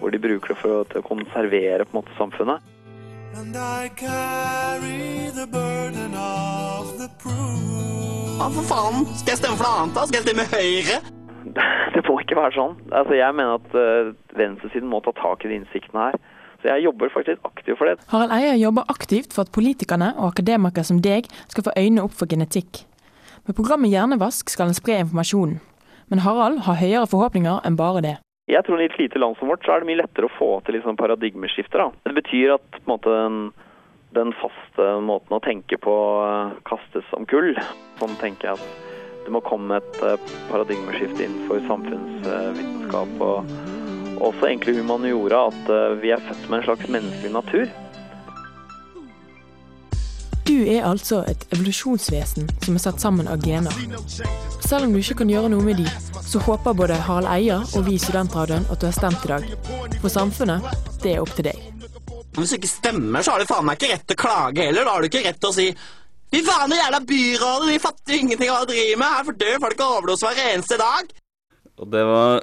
Hvor 0.01 0.11
de 0.11 0.19
bruker 0.19 0.55
det 0.55 0.59
for 0.59 0.81
å, 0.81 0.85
til 0.91 1.05
å 1.05 1.07
konservere 1.07 1.87
på 1.87 1.95
en 1.95 2.01
måte 2.01 2.19
samfunnet. 2.19 2.71
And 3.37 3.57
I 3.57 3.91
carry 3.95 5.31
the 5.35 5.47
burden 5.47 6.15
of 6.15 6.99
the 6.99 7.09
proof. 7.23 7.45
Ja, 8.39 8.49
for 8.51 8.63
faen. 8.67 9.07
Skal 9.15 9.37
jeg 9.37 9.45
stemme 9.45 9.59
for 9.59 9.69
noe 9.69 9.83
annet, 9.85 9.95
da? 9.95 10.07
Skal 10.11 10.21
jeg 10.21 10.27
stemme 10.27 10.47
Høyre? 10.51 11.24
Det 11.95 12.03
må 12.09 12.19
ikke 12.23 12.39
være 12.39 12.57
sånn. 12.57 12.79
Altså, 12.91 13.17
jeg 13.19 13.37
mener 13.37 13.61
at 13.61 13.77
eh, 13.79 14.15
venstresiden 14.39 14.91
må 14.91 15.03
ta 15.05 15.15
tak 15.19 15.45
i 15.45 15.53
de 15.53 15.61
innsiktene 15.61 16.09
her. 16.09 16.19
Så 16.65 16.73
jeg 16.73 16.87
jobber 16.87 17.13
faktisk 17.13 17.45
aktivt 17.45 17.79
for 17.79 17.91
det. 17.91 17.99
Harald 18.09 18.33
Eia 18.33 18.55
jobber 18.57 18.89
aktivt 18.89 19.35
for 19.37 19.45
at 19.45 19.53
politikerne 19.53 20.15
og 20.17 20.33
akademikere 20.33 20.87
som 20.89 21.03
deg 21.05 21.29
skal 21.53 21.67
få 21.67 21.75
øynene 21.77 22.07
opp 22.07 22.17
for 22.17 22.31
genetikk. 22.31 22.87
Med 23.45 23.57
programmet 23.59 23.93
Hjernevask 23.93 24.49
skal 24.49 24.71
en 24.73 24.79
spre 24.79 24.97
informasjonen. 25.03 25.59
Men 26.09 26.23
Harald 26.25 26.63
har 26.65 26.81
høyere 26.81 27.09
forhåpninger 27.11 27.61
enn 27.69 27.77
bare 27.77 28.01
det. 28.05 28.15
Jeg 28.49 28.65
tror 28.65 28.81
i 28.81 28.89
et 28.89 28.97
lite 29.01 29.21
land 29.21 29.37
som 29.39 29.49
vårt 29.49 29.65
så 29.65 29.75
er 29.75 29.85
det 29.85 29.89
mye 29.89 30.01
lettere 30.03 30.29
å 30.29 30.35
få 30.39 30.49
til 30.65 30.77
liksom 30.77 30.99
paradigmeskifter. 31.01 31.81
Da. 31.81 32.09
Det 32.09 32.17
betyr 32.19 32.57
at 32.59 32.67
på 32.77 32.83
en 32.85 32.93
måte, 32.93 33.15
den, 34.17 34.33
faste 34.41 34.89
måten 35.05 35.37
å 35.37 35.43
tenke 35.45 35.79
på 35.81 35.95
eh, 36.25 36.57
kastes 36.69 37.09
om 37.17 37.25
kull. 37.29 37.55
Sånn 38.01 38.17
tenker 38.21 38.53
jeg 38.53 38.61
at 38.61 38.94
det 39.25 39.33
må 39.33 39.41
komme 39.45 39.79
et 39.81 40.03
eh, 40.05 40.35
paradigmeskifte 40.51 41.25
innenfor 41.25 41.63
samfunnsvitenskap 41.69 43.25
og 43.25 43.55
også 44.25 44.51
egentlig 44.51 44.77
humaniora. 44.79 45.47
At 45.49 45.73
eh, 45.73 45.97
vi 46.03 46.13
er 46.15 46.23
født 46.29 46.51
med 46.51 46.61
en 46.61 46.67
slags 46.69 46.89
menneskelig 46.89 47.33
natur. 47.33 47.67
Du 50.45 50.59
er 50.69 50.85
altså 50.85 51.23
et 51.29 51.47
evolusjonsvesen 51.57 52.51
som 52.63 52.75
er 52.77 52.83
satt 52.83 53.01
sammen 53.01 53.29
av 53.33 53.41
gener. 53.41 53.73
Selv 54.61 54.85
om 54.85 54.93
du 54.93 55.01
ikke 55.01 55.23
kan 55.23 55.33
gjøre 55.33 55.49
noe 55.53 55.65
med 55.65 55.81
de, 55.81 55.87
så 56.21 56.41
håper 56.45 56.77
både 56.77 56.99
Harald 57.07 57.31
Eia 57.33 57.63
og 57.65 57.87
vi 57.87 57.97
i 57.97 58.03
Studentradioen 58.03 58.69
at 58.69 58.81
du 58.81 58.91
har 58.91 58.97
stemt 58.97 59.25
i 59.25 59.33
dag. 59.33 59.47
For 60.03 60.13
samfunnet, 60.13 60.69
det 61.01 61.15
er 61.15 61.25
opp 61.25 61.33
til 61.37 61.49
deg. 61.49 61.71
Hvis 62.37 62.53
du 62.53 62.59
ikke 62.59 62.69
stemmer, 62.69 63.23
så 63.23 63.35
har 63.35 63.41
du 63.41 63.49
faen 63.49 63.65
meg 63.65 63.79
ikke 63.79 63.95
rett 63.95 64.09
til 64.09 64.19
å 64.19 64.23
klage 64.25 64.67
heller. 64.67 64.85
Da 64.85 64.97
har 64.97 65.05
du 65.05 65.09
ikke 65.09 65.25
rett 65.25 65.41
til 65.41 65.53
å 65.53 65.57
si 65.57 65.69
Fy 66.35 66.41
faen, 66.43 66.71
det 66.73 66.81
jævla 66.81 66.99
byrådet, 67.07 67.69
de 67.71 67.79
fatter 67.79 68.15
ingenting 68.17 68.49
av 68.51 68.57
hva 68.57 68.67
de 68.67 68.73
driver 68.75 68.99
med. 68.99 69.13
Her 69.15 69.27
får 69.29 69.35
dø 69.39 69.51
folk 69.63 69.83
av 69.85 69.93
overdose 70.01 70.31
hver 70.35 70.49
eneste 70.51 70.79
dag. 70.81 71.13
Og 71.79 71.91
det 71.93 72.03
var 72.09 72.41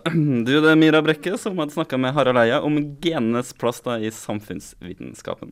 du, 0.47 0.53
det 0.63 0.69
er 0.71 0.79
Mira 0.79 1.01
Brekke, 1.03 1.33
som 1.39 1.59
hadde 1.59 1.75
snakka 1.75 1.99
med 1.99 2.13
Harald 2.15 2.39
Eia 2.39 2.61
om 2.63 2.77
genenes 3.03 3.51
plass 3.51 3.83
da 3.83 3.97
i 3.99 4.07
samfunnsvitenskapen. 4.15 5.51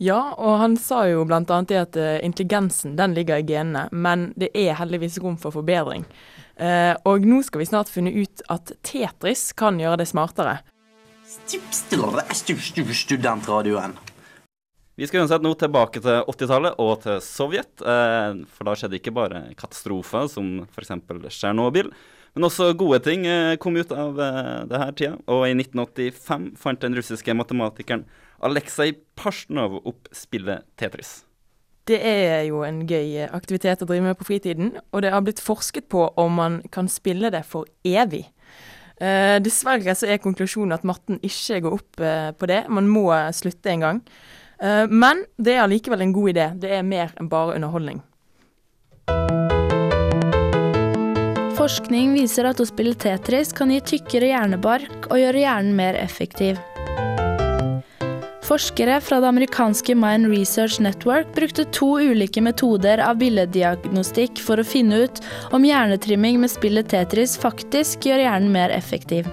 Ja, 0.00 0.32
og 0.40 0.56
han 0.62 0.78
sa 0.80 1.02
jo 1.08 1.26
bl.a. 1.28 1.44
det 1.68 1.82
at 1.82 2.00
eh, 2.00 2.24
intelligensen 2.24 2.96
den 2.96 3.12
ligger 3.16 3.44
i 3.44 3.46
genene, 3.48 3.86
men 3.92 4.30
det 4.40 4.50
er 4.56 4.80
heldigvis 4.80 5.20
rom 5.20 5.36
for 5.40 5.52
forbedring. 5.52 6.08
Eh, 6.56 6.96
og 7.04 7.28
nå 7.28 7.42
skal 7.44 7.60
vi 7.60 7.68
snart 7.68 7.92
finne 7.92 8.12
ut 8.16 8.40
at 8.52 8.72
Tetris 8.88 9.50
kan 9.52 9.76
gjøre 9.80 10.00
det 10.00 10.08
smartere. 10.08 10.62
Studentradioen. 13.04 14.00
Vi 14.96 15.04
skal 15.04 15.20
uansett 15.20 15.42
nå 15.44 15.50
tilbake 15.60 16.00
til 16.00 16.22
80-tallet 16.24 16.78
og 16.80 16.94
til 17.02 17.18
Sovjet. 17.20 17.82
Eh, 17.84 18.38
for 18.48 18.64
da 18.64 18.72
skjedde 18.80 18.96
ikke 18.96 19.12
bare 19.12 19.42
katastrofer 19.58 20.24
som 20.32 20.62
f.eks. 20.70 20.92
Tsjernobyl, 21.28 21.90
men 22.32 22.46
også 22.48 22.70
gode 22.80 23.02
ting 23.04 23.26
eh, 23.28 23.58
kom 23.60 23.76
ut 23.76 23.90
av 23.92 24.16
eh, 24.24 24.62
det 24.70 24.80
her 24.80 24.94
tida. 24.96 25.18
Og 25.28 25.44
i 25.44 25.52
1985 25.52 26.46
fant 26.62 26.80
den 26.80 26.96
russiske 26.96 27.34
matematikeren 27.36 28.06
Aleksej 28.48 28.94
Pasjnov 29.20 29.82
opp 29.82 30.08
spillet 30.16 30.64
Tetris. 30.80 31.26
Det 31.86 32.00
er 32.00 32.46
jo 32.48 32.62
en 32.64 32.80
gøy 32.88 33.26
aktivitet 33.26 33.84
å 33.84 33.90
drive 33.90 34.08
med 34.08 34.16
på 34.16 34.30
fritiden, 34.30 34.72
og 34.96 35.04
det 35.04 35.12
har 35.12 35.20
blitt 35.28 35.44
forsket 35.44 35.90
på 35.92 36.06
om 36.16 36.40
man 36.40 36.58
kan 36.72 36.88
spille 36.90 37.28
det 37.30 37.44
for 37.46 37.68
evig. 37.84 38.24
Dessverre 38.96 39.92
så 39.92 40.08
er 40.08 40.22
konklusjonen 40.24 40.72
at 40.72 40.88
matten 40.88 41.20
ikke 41.20 41.60
går 41.66 41.76
opp 41.76 42.02
på 42.40 42.48
det. 42.48 42.62
Man 42.72 42.88
må 42.90 43.10
slutte 43.36 43.70
en 43.70 43.84
gang. 43.84 44.02
Eh, 44.62 44.84
men 44.88 45.24
det 45.36 45.56
er 45.56 45.64
allikevel 45.64 46.04
en 46.04 46.14
god 46.16 46.32
idé. 46.34 46.50
Det 46.62 46.72
er 46.78 46.86
mer 46.86 47.12
enn 47.20 47.30
bare 47.32 47.56
underholdning. 47.56 48.02
Forskning 51.56 52.12
viser 52.14 52.46
at 52.46 52.60
å 52.60 52.68
spille 52.68 52.94
Tetris 52.94 53.52
kan 53.56 53.72
gi 53.72 53.80
tykkere 53.82 54.28
hjernebark 54.30 55.08
og 55.08 55.18
gjøre 55.18 55.40
hjernen 55.42 55.76
mer 55.78 55.98
effektiv. 55.98 56.60
Forskere 58.46 59.00
fra 59.02 59.18
det 59.18 59.26
amerikanske 59.26 59.96
Mind 59.98 60.28
Research 60.30 60.76
Network 60.78 61.32
brukte 61.34 61.64
to 61.74 61.96
ulike 61.98 62.44
metoder 62.44 63.02
av 63.02 63.18
billeddiagnostikk 63.18 64.38
for 64.38 64.62
å 64.62 64.66
finne 64.68 65.00
ut 65.08 65.18
om 65.56 65.66
hjernetrimming 65.66 66.38
med 66.44 66.52
spillet 66.52 66.92
Tetris 66.92 67.34
faktisk 67.42 68.06
gjør 68.06 68.22
hjernen 68.28 68.54
mer 68.54 68.70
effektiv. 68.76 69.26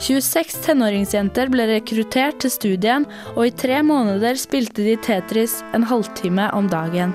26 0.00 0.58
tenåringsjenter 0.66 1.48
ble 1.52 1.66
rekruttert 1.70 2.42
til 2.42 2.52
studien, 2.52 3.06
og 3.34 3.46
i 3.48 3.54
tre 3.54 3.80
måneder 3.86 4.36
spilte 4.38 4.84
de 4.84 4.96
Tetris 5.00 5.62
en 5.76 5.86
halvtime 5.88 6.50
om 6.56 6.68
dagen. 6.70 7.14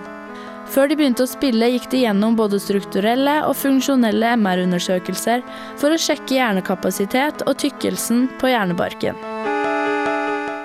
Før 0.71 0.87
de 0.87 0.95
begynte 0.95 1.25
å 1.25 1.29
spille, 1.29 1.67
gikk 1.73 1.89
de 1.91 2.05
gjennom 2.05 2.37
både 2.39 2.59
strukturelle 2.63 3.41
og 3.43 3.57
funksjonelle 3.59 4.33
MR-undersøkelser 4.39 5.43
for 5.79 5.91
å 5.91 5.99
sjekke 5.99 6.37
hjernekapasitet 6.37 7.43
og 7.43 7.57
tykkelsen 7.59 8.29
på 8.39 8.53
hjernebarken. 8.53 9.19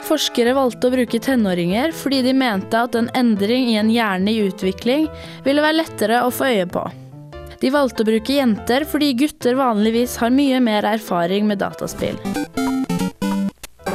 Forskere 0.07 0.55
valgte 0.55 0.87
å 0.87 0.95
bruke 0.95 1.19
tenåringer 1.19 1.91
fordi 1.99 2.21
de 2.23 2.37
mente 2.39 2.79
at 2.79 2.95
en 2.95 3.11
endring 3.19 3.73
i 3.73 3.81
en 3.81 3.91
hjerne 3.91 4.31
i 4.31 4.45
utvikling 4.47 5.09
ville 5.43 5.65
være 5.65 5.81
lettere 5.81 6.23
å 6.23 6.31
få 6.31 6.53
øye 6.53 6.71
på. 6.71 6.87
De 7.61 7.71
valgte 7.73 8.05
å 8.05 8.09
bruke 8.11 8.37
jenter 8.37 8.85
fordi 8.89 9.15
gutter 9.17 9.57
vanligvis 9.59 10.19
har 10.21 10.35
mye 10.35 10.61
mer 10.61 10.87
erfaring 10.89 11.49
med 11.49 11.63
dataspill. 11.65 12.19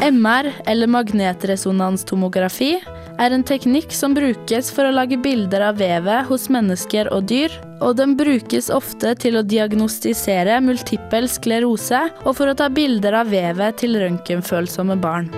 MR, 0.01 0.49
eller 0.65 0.89
magnetresonanstomografi, 0.89 2.79
er 3.21 3.35
en 3.35 3.43
teknikk 3.45 3.91
som 3.93 4.15
brukes 4.17 4.71
for 4.73 4.87
å 4.87 4.93
lage 4.95 5.19
bilder 5.21 5.67
av 5.67 5.77
vevet 5.77 6.25
hos 6.25 6.47
mennesker 6.49 7.11
og 7.13 7.27
dyr, 7.29 7.53
og 7.85 7.99
den 7.99 8.15
brukes 8.17 8.71
ofte 8.73 9.13
til 9.21 9.37
å 9.37 9.45
diagnostisere 9.45 10.57
multippel 10.65 11.29
sklerose 11.29 12.07
og 12.23 12.33
for 12.39 12.49
å 12.49 12.57
ta 12.57 12.71
bilder 12.73 13.19
av 13.21 13.29
vevet 13.29 13.77
til 13.83 13.99
røntgenfølsomme 14.01 14.97
barn. 15.03 15.29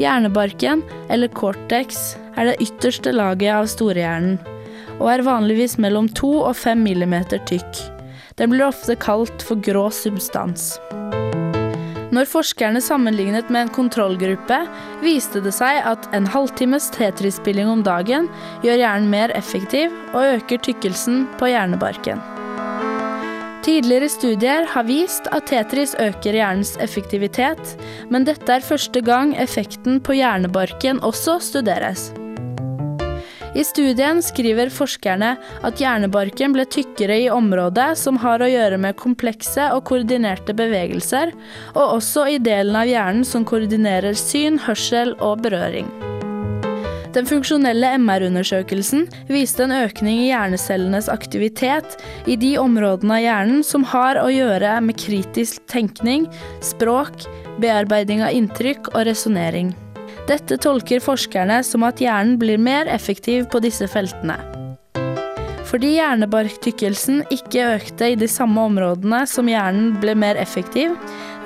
Hjernebarken, 0.00 0.82
eller 1.12 1.30
cortex, 1.30 2.16
er 2.34 2.50
det 2.50 2.60
ytterste 2.64 3.12
laget 3.14 3.52
av 3.52 3.70
storehjernen, 3.70 4.40
og 5.00 5.08
er 5.14 5.24
vanligvis 5.26 5.78
mellom 5.80 6.08
2 6.12 6.30
og 6.44 6.54
5 6.60 6.84
millimeter 6.84 7.42
tykk. 7.48 7.82
Den 8.38 8.52
blir 8.52 8.68
ofte 8.68 8.96
kalt 9.00 9.42
for 9.44 9.60
grå 9.64 9.88
substans. 9.92 10.76
Når 12.10 12.26
forskerne 12.26 12.80
sammenlignet 12.82 13.52
med 13.54 13.68
en 13.68 13.72
kontrollgruppe, 13.74 14.58
viste 15.04 15.42
det 15.44 15.52
seg 15.54 15.78
at 15.86 16.08
en 16.16 16.26
halvtimes 16.26 16.88
Tetris-spilling 16.96 17.70
om 17.70 17.84
dagen 17.86 18.26
gjør 18.64 18.82
hjernen 18.82 19.10
mer 19.12 19.34
effektiv 19.38 19.94
og 20.10 20.40
øker 20.40 20.62
tykkelsen 20.66 21.28
på 21.38 21.52
hjernebarken. 21.52 22.22
Tidligere 23.62 24.08
studier 24.10 24.66
har 24.72 24.88
vist 24.88 25.28
at 25.36 25.46
Tetris 25.52 25.92
øker 26.00 26.34
hjernens 26.34 26.74
effektivitet, 26.82 27.76
men 28.10 28.26
dette 28.26 28.56
er 28.56 28.64
første 28.64 29.04
gang 29.04 29.36
effekten 29.38 30.00
på 30.02 30.16
hjernebarken 30.18 30.98
også 31.06 31.38
studeres. 31.44 32.08
I 33.54 33.64
studien 33.66 34.20
skriver 34.22 34.70
forskerne 34.70 35.32
at 35.66 35.80
hjernebarken 35.82 36.54
ble 36.54 36.66
tykkere 36.70 37.16
i 37.24 37.30
området 37.32 37.88
som 37.98 38.20
har 38.22 38.42
å 38.42 38.50
gjøre 38.50 38.78
med 38.78 38.98
komplekse 39.00 39.70
og 39.74 39.82
koordinerte 39.90 40.54
bevegelser, 40.54 41.34
og 41.74 41.96
også 41.96 42.28
i 42.30 42.38
delen 42.38 42.78
av 42.78 42.86
hjernen 42.90 43.26
som 43.26 43.46
koordinerer 43.48 44.14
syn, 44.18 44.60
hørsel 44.68 45.16
og 45.18 45.42
berøring. 45.42 45.90
Den 47.10 47.26
funksjonelle 47.26 47.96
MR-undersøkelsen 47.98 49.08
viste 49.26 49.64
en 49.66 49.74
økning 49.74 50.20
i 50.22 50.28
hjernecellenes 50.28 51.10
aktivitet 51.10 51.98
i 52.30 52.38
de 52.38 52.54
områdene 52.62 53.18
av 53.18 53.24
hjernen 53.24 53.66
som 53.66 53.82
har 53.90 54.22
å 54.22 54.30
gjøre 54.30 54.78
med 54.86 55.00
kritisk 55.00 55.66
tenkning, 55.66 56.30
språk, 56.62 57.26
bearbeiding 57.58 58.22
av 58.22 58.36
inntrykk 58.38 58.94
og 58.94 59.08
resonnering. 59.10 59.74
Dette 60.28 60.58
tolker 60.60 61.00
forskerne 61.02 61.62
som 61.66 61.84
at 61.86 62.00
hjernen 62.02 62.36
blir 62.40 62.60
mer 62.60 62.90
effektiv 62.90 63.48
på 63.52 63.62
disse 63.64 63.88
feltene. 63.90 64.36
Fordi 65.70 65.92
hjernebarktykkelsen 65.94 67.22
ikke 67.30 67.66
økte 67.76 68.08
i 68.10 68.16
de 68.18 68.26
samme 68.30 68.64
områdene 68.72 69.22
som 69.30 69.48
hjernen 69.48 69.92
ble 70.02 70.16
mer 70.18 70.38
effektiv, 70.40 70.96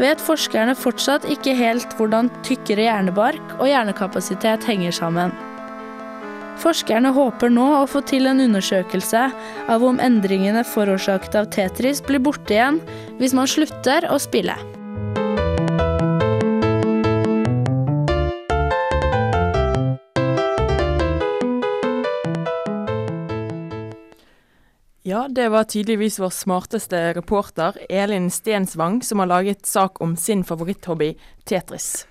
vet 0.00 0.22
forskerne 0.22 0.74
fortsatt 0.80 1.26
ikke 1.28 1.52
helt 1.58 1.92
hvordan 1.98 2.30
tykkere 2.46 2.86
hjernebark 2.88 3.58
og 3.58 3.68
hjernekapasitet 3.68 4.64
henger 4.64 4.96
sammen. 4.96 5.34
Forskerne 6.62 7.10
håper 7.12 7.50
nå 7.52 7.66
å 7.82 7.88
få 7.90 8.00
til 8.08 8.30
en 8.30 8.40
undersøkelse 8.40 9.26
av 9.74 9.84
om 9.84 10.00
endringene 10.00 10.64
forårsaket 10.64 11.36
av 11.42 11.50
Tetris 11.52 12.00
blir 12.06 12.22
borte 12.24 12.56
igjen 12.56 12.80
hvis 13.18 13.36
man 13.36 13.50
slutter 13.50 14.08
å 14.08 14.20
spille. 14.22 14.56
Ja, 25.14 25.28
det 25.28 25.48
var 25.48 25.64
tydeligvis 25.64 26.18
vår 26.18 26.30
smarteste 26.30 27.12
reporter, 27.14 27.76
Elin 27.88 28.30
Stensvang, 28.30 29.02
som 29.02 29.18
har 29.18 29.26
laget 29.26 29.66
sak 29.66 30.00
om 30.00 30.16
sin 30.16 30.44
favoritthobby, 30.44 31.12
Tetris. 31.44 32.06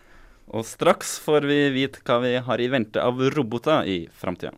Og 0.48 0.64
straks 0.64 1.18
får 1.20 1.44
vi 1.50 1.58
vite 1.76 2.00
hva 2.08 2.22
vi 2.24 2.38
har 2.46 2.62
i 2.64 2.70
vente 2.72 3.04
av 3.04 3.20
roboter 3.36 3.90
i 3.92 3.98
framtida. 4.16 4.54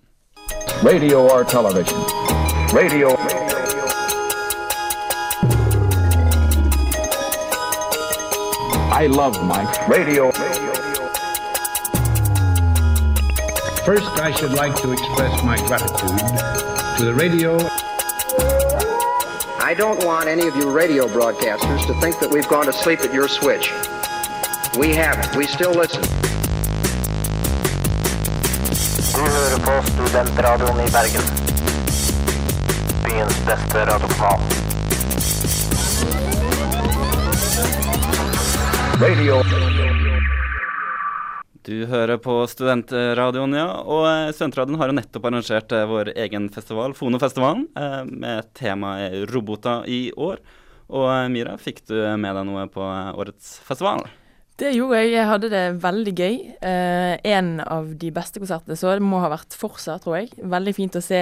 Radio 0.85 1.23
or 1.25 1.41
television? 1.49 1.97
Radio. 2.69 3.09
I 8.93 9.07
love 9.07 9.41
my 9.41 9.65
radio. 9.89 10.29
First, 13.89 14.21
I 14.21 14.29
should 14.37 14.53
like 14.53 14.75
to 14.83 14.93
express 14.93 15.43
my 15.43 15.57
gratitude 15.65 16.21
to 16.99 17.05
the 17.05 17.15
radio. 17.17 17.57
I 19.65 19.73
don't 19.73 20.05
want 20.05 20.29
any 20.29 20.45
of 20.45 20.55
you 20.55 20.69
radio 20.69 21.07
broadcasters 21.07 21.87
to 21.87 21.99
think 21.99 22.19
that 22.19 22.29
we've 22.29 22.47
gone 22.47 22.67
to 22.67 22.71
sleep 22.71 22.99
at 22.99 23.11
your 23.11 23.27
switch. 23.27 23.71
We 24.77 24.93
haven't. 24.93 25.35
We 25.35 25.47
still 25.47 25.71
listen. 25.71 26.03
Du 29.15 29.21
hører 29.21 29.59
på 29.65 29.87
Studentradioen 29.87 30.79
i 30.79 30.91
Bergen. 30.91 31.21
Byens 33.05 33.45
beste 33.45 33.85
radiokanal. 33.85 34.39
Radio. 39.01 39.74
Du 41.65 41.85
hører 41.89 42.19
på 42.21 42.33
Studentradioen, 42.45 43.55
ja. 43.57 43.69
Og 43.89 44.03
eh, 44.05 44.33
Studentradioen 44.35 44.77
har 44.77 44.91
jo 44.91 44.97
nettopp 44.99 45.23
arrangert 45.25 45.73
eh, 45.73 45.87
vår 45.89 46.11
egen 46.27 46.45
festival, 46.53 46.93
Fonofestivalen, 46.93 47.63
eh, 47.73 48.03
med 48.05 48.51
temaet 48.53 49.25
roboter 49.33 49.87
i 49.89 50.11
år. 50.13 50.43
Og 50.93 51.09
Mira, 51.33 51.55
fikk 51.57 51.81
du 51.89 51.97
med 52.21 52.37
deg 52.37 52.45
noe 52.45 52.67
på 52.69 52.85
årets 53.17 53.55
festival? 53.65 54.05
Det 54.55 54.69
gjorde 54.71 55.01
jeg. 55.01 55.09
Jeg 55.11 55.27
hadde 55.27 55.47
det 55.51 55.63
veldig 55.83 56.11
gøy. 56.15 56.35
Eh, 56.63 57.13
en 57.27 57.49
av 57.59 57.89
de 57.99 58.11
beste 58.15 58.39
konsertene 58.39 58.77
så 58.79 58.93
det 58.95 59.03
må 59.03 59.17
ha 59.19 59.27
vært 59.33 59.57
Forsa, 59.57 59.97
tror 59.99 60.21
jeg. 60.21 60.29
Veldig 60.39 60.73
fint 60.77 60.95
å 60.95 61.01
se 61.03 61.19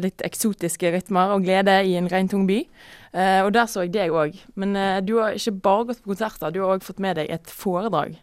litt 0.00 0.24
eksotiske 0.24 0.94
rytmer 0.94 1.34
og 1.34 1.44
glede 1.44 1.74
i 1.84 1.98
en 2.00 2.08
regntung 2.08 2.46
by. 2.48 2.62
Eh, 3.12 3.42
og 3.42 3.50
der 3.58 3.68
så 3.68 3.84
jeg 3.84 3.92
deg 3.98 4.14
òg. 4.14 4.40
Men 4.56 4.72
eh, 4.72 5.02
du 5.04 5.18
har 5.18 5.36
ikke 5.36 5.58
bare 5.68 5.90
gått 5.90 6.00
på 6.00 6.14
konserter, 6.14 6.54
du 6.54 6.62
har 6.62 6.78
òg 6.78 6.86
fått 6.86 7.02
med 7.04 7.20
deg 7.20 7.28
et 7.34 7.52
foredrag. 7.52 8.16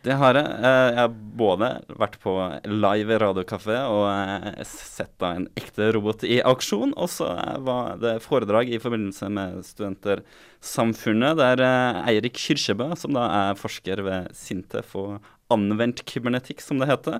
Det 0.00 0.14
har 0.16 0.32
jeg. 0.38 0.48
Eh, 0.64 0.86
Jeg 0.90 0.96
har 0.96 1.16
både 1.36 1.68
vært 2.00 2.14
på 2.22 2.32
live 2.64 3.18
radiokafé 3.20 3.76
og 3.84 4.06
eh, 4.08 4.62
sett 4.64 5.20
en 5.26 5.44
ekte 5.60 5.90
robot 5.92 6.24
i 6.24 6.38
aksjon. 6.40 6.94
Og 6.96 7.10
så 7.12 7.28
eh, 7.34 7.58
var 7.66 7.98
det 8.00 8.14
foredrag 8.24 8.72
i 8.72 8.80
forbindelse 8.80 9.28
med 9.28 9.58
Studentersamfunnet, 9.66 11.36
der 11.36 11.64
Eirik 12.08 12.40
Kyrkjebø, 12.40 12.94
som 12.96 13.12
da 13.16 13.26
er 13.42 13.60
forsker 13.60 14.00
ved 14.06 14.32
Sintef 14.36 14.96
og 14.96 15.18
anvendt 15.52 16.04
kybernetikk, 16.08 16.62
som 16.62 16.78
det 16.78 16.86
heter, 16.86 17.18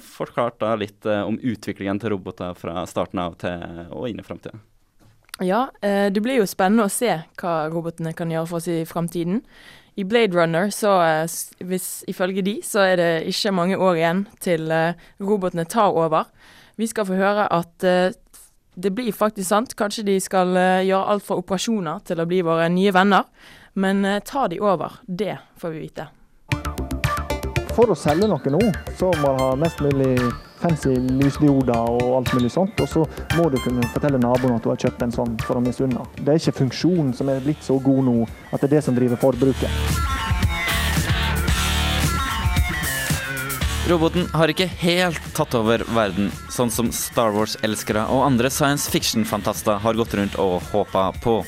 forklarte 0.00 0.70
litt 0.80 1.04
om 1.04 1.36
utviklingen 1.36 2.00
til 2.00 2.14
roboter 2.14 2.56
fra 2.56 2.86
starten 2.88 3.20
av 3.20 3.36
til 3.42 3.60
og 3.92 4.08
inn 4.08 4.22
i 4.22 4.24
framtida. 4.24 4.56
Ja, 5.40 5.70
eh, 5.80 6.12
det 6.12 6.20
blir 6.20 6.36
jo 6.36 6.46
spennende 6.48 6.84
å 6.84 6.92
se 6.92 7.14
hva 7.40 7.54
robotene 7.72 8.12
kan 8.16 8.28
gjøre 8.28 8.48
for 8.50 8.60
oss 8.60 8.68
i 8.68 8.82
framtiden. 8.84 9.40
I 9.96 10.04
Blade 10.04 10.36
Runner, 10.36 10.68
så 10.68 10.98
eh, 11.00 11.36
hvis 11.64 12.02
ifølge 12.12 12.44
de, 12.44 12.58
så 12.64 12.84
er 12.84 13.00
det 13.00 13.10
ikke 13.30 13.54
mange 13.56 13.78
år 13.80 13.96
igjen 13.96 14.20
til 14.44 14.68
eh, 14.68 15.00
robotene 15.24 15.64
tar 15.64 15.96
over. 15.96 16.28
Vi 16.76 16.88
skal 16.88 17.08
få 17.08 17.16
høre 17.16 17.46
at 17.52 17.84
det 18.80 18.92
blir 18.96 19.12
faktisk 19.12 19.48
sant. 19.50 19.74
Kanskje 19.76 20.06
de 20.06 20.14
skal 20.20 20.54
gjøre 20.86 21.12
alt 21.12 21.26
fra 21.26 21.36
operasjoner 21.36 22.00
til 22.08 22.22
å 22.22 22.24
bli 22.28 22.38
våre 22.46 22.70
nye 22.72 22.94
venner. 22.96 23.26
Men 23.76 24.00
tar 24.24 24.48
de 24.48 24.62
over? 24.64 24.96
Det 25.04 25.34
får 25.60 25.74
vi 25.74 25.82
vite. 25.82 26.06
For 27.76 27.92
å 27.92 27.98
selge 27.98 28.30
noe 28.32 28.54
nå, 28.56 28.62
så 28.96 29.12
må 29.20 29.26
man 29.26 29.42
ha 29.42 29.50
mest 29.60 29.84
mulig 29.84 30.14
fancy 30.60 30.94
lysdioder 31.20 31.90
og 31.90 32.18
alt 32.20 32.34
mulig 32.36 32.52
sånt. 32.54 32.80
Og 32.80 32.88
så 32.88 33.04
må 33.38 33.48
du 33.50 33.58
kunne 33.64 33.86
fortelle 33.94 34.20
naboen 34.20 34.56
at 34.56 34.64
du 34.64 34.70
har 34.72 34.80
kjøpt 34.80 35.04
en 35.06 35.14
sånn 35.14 35.36
for 35.46 35.60
å 35.60 35.64
misunne. 35.64 36.04
Det 36.20 36.28
er 36.28 36.40
ikke 36.42 36.60
funksjonen 36.64 37.12
som 37.16 37.32
er 37.32 37.42
blitt 37.44 37.64
så 37.66 37.78
god 37.82 38.06
nå 38.08 38.16
at 38.50 38.60
det 38.60 38.70
er 38.70 38.76
det 38.78 38.86
som 38.86 38.96
driver 38.96 39.20
forbruket. 39.20 40.18
Roboten 43.90 44.28
har 44.30 44.50
ikke 44.52 44.68
helt 44.84 45.24
tatt 45.34 45.54
over 45.58 45.82
verden, 45.96 46.28
sånn 46.52 46.70
som 46.70 46.92
Star 46.94 47.32
Wars-elskere 47.34 48.04
og 48.12 48.22
andre 48.22 48.46
science 48.52 48.86
fiction-fantaster 48.92 49.80
har 49.82 49.98
gått 49.98 50.14
rundt 50.14 50.36
og 50.38 50.60
håpa 50.70 51.08
på. 51.24 51.40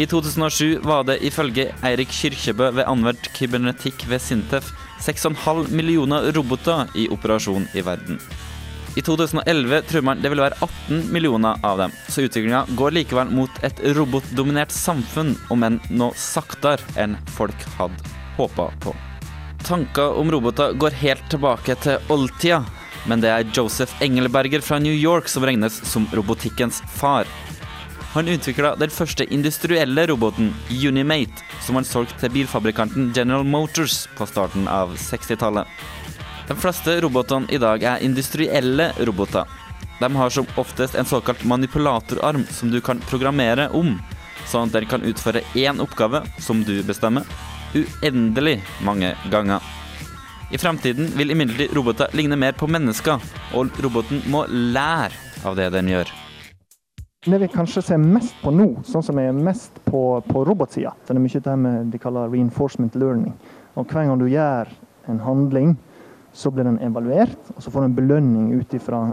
I 0.00 0.06
2007 0.08 0.80
var 0.82 1.04
det 1.06 1.20
ifølge 1.22 1.68
Eirik 1.84 2.10
Kyrkjebø 2.10 2.70
ved 2.78 2.88
anvendt 2.88 3.28
kybernetikk 3.36 4.06
ved 4.08 4.24
Sintef 4.24 4.72
6,5 5.04 5.70
millioner 5.70 6.32
roboter 6.32 6.88
i 6.96 7.08
operasjon 7.12 7.68
i 7.74 7.84
verden. 7.84 8.20
I 8.96 9.02
2011 9.02 9.82
tror 9.82 10.04
man 10.06 10.20
det 10.22 10.30
vil 10.30 10.40
være 10.40 10.56
18 10.62 11.08
millioner 11.12 11.58
av 11.66 11.80
dem, 11.82 11.94
så 12.08 12.22
utviklinga 12.24 12.62
går 12.78 12.94
likevel 12.94 13.32
mot 13.34 13.64
et 13.66 13.80
robotdominert 13.96 14.72
samfunn, 14.72 15.34
om 15.50 15.66
enn 15.66 15.80
noe 15.90 16.14
saktere 16.16 16.78
enn 17.00 17.18
folk 17.34 17.66
hadde 17.78 18.14
håpa 18.38 18.70
på. 18.84 18.94
Tanker 19.66 20.14
om 20.20 20.30
roboter 20.30 20.76
går 20.78 20.94
helt 21.00 21.26
tilbake 21.32 21.74
til 21.82 22.12
oldtida, 22.12 22.62
men 23.10 23.20
det 23.20 23.32
er 23.32 23.48
Joseph 23.52 24.02
Engelberger 24.04 24.62
fra 24.64 24.78
New 24.78 24.94
York 24.94 25.28
som 25.28 25.44
regnes 25.44 25.80
som 25.90 26.06
robotikkens 26.14 26.80
far. 26.94 27.28
Han 28.14 28.28
utvikla 28.28 28.76
den 28.78 28.92
første 28.94 29.24
industrielle 29.34 30.04
roboten, 30.06 30.52
Unimate, 30.70 31.42
som 31.66 31.74
han 31.74 31.86
solgte 31.88 32.20
til 32.20 32.30
bilfabrikanten 32.36 33.08
General 33.16 33.42
Motors 33.42 34.04
på 34.14 34.28
starten 34.30 34.68
av 34.70 34.92
60-tallet. 35.02 35.66
De 36.46 36.54
fleste 36.54 36.94
robotene 37.02 37.50
i 37.50 37.58
dag 37.58 37.82
er 37.82 38.06
industrielle 38.06 38.92
roboter. 39.02 39.50
De 39.98 40.12
har 40.14 40.30
som 40.30 40.46
oftest 40.62 40.94
en 40.94 41.10
såkalt 41.10 41.42
manipulatorarm 41.42 42.46
som 42.54 42.70
du 42.70 42.78
kan 42.80 43.02
programmere 43.10 43.66
om, 43.74 43.96
sånn 44.46 44.70
at 44.70 44.78
den 44.78 44.86
kan 44.94 45.02
utføre 45.02 45.42
én 45.58 45.82
oppgave, 45.82 46.22
som 46.38 46.62
du 46.62 46.76
bestemmer, 46.86 47.26
uendelig 47.74 48.60
mange 48.86 49.16
ganger. 49.34 49.58
I 50.54 50.60
fremtiden 50.62 51.10
vil 51.18 51.34
imidlertid 51.34 51.74
roboter 51.74 52.14
ligne 52.14 52.38
mer 52.38 52.54
på 52.54 52.70
mennesker, 52.70 53.18
og 53.58 53.74
roboten 53.82 54.22
må 54.30 54.46
lære 54.46 55.18
av 55.42 55.58
det 55.58 55.72
den 55.74 55.90
gjør. 55.96 56.20
Det 57.24 57.38
vi 57.40 57.48
kanskje 57.48 57.80
ser 57.82 58.00
mest 58.02 58.34
på 58.44 58.50
nå, 58.52 58.66
sånn 58.84 59.02
som 59.04 59.18
er 59.18 59.32
mest 59.32 59.78
på, 59.86 60.00
på 60.28 60.42
robotsida, 60.44 60.90
det 61.06 61.14
er 61.14 61.22
mye 61.24 61.40
det 61.46 61.54
med 61.56 61.92
de 61.94 62.00
kaller 62.02 62.28
reinforcement 62.28 62.98
learning. 63.00 63.32
Og 63.80 63.86
Hver 63.88 64.10
gang 64.10 64.20
du 64.20 64.26
gjør 64.28 64.68
en 65.08 65.22
handling, 65.24 65.70
så 66.36 66.50
blir 66.52 66.68
den 66.68 66.76
evaluert, 66.84 67.38
og 67.56 67.62
så 67.62 67.72
får 67.72 67.80
du 67.80 67.88
en 67.88 67.96
belønning 67.96 68.50
ut 68.58 68.76
ifra 68.76 69.06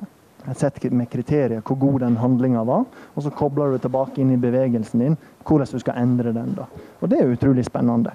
et 0.50 0.58
sett 0.58 0.84
med 0.92 1.08
kriterier 1.10 1.62
hvor 1.62 1.78
god 1.80 2.00
den 2.04 2.18
handlinga 2.18 2.64
var. 2.68 2.84
Og 3.16 3.24
så 3.24 3.32
kobler 3.32 3.72
du 3.72 3.80
tilbake 3.80 4.20
inn 4.20 4.34
i 4.34 4.40
bevegelsen 4.42 5.04
din 5.06 5.18
hvordan 5.48 5.72
du 5.72 5.80
skal 5.80 6.02
endre 6.02 6.34
den. 6.36 6.56
da. 6.58 6.66
Og 7.00 7.10
det 7.10 7.22
er 7.22 7.32
utrolig 7.32 7.66
spennende. 7.66 8.12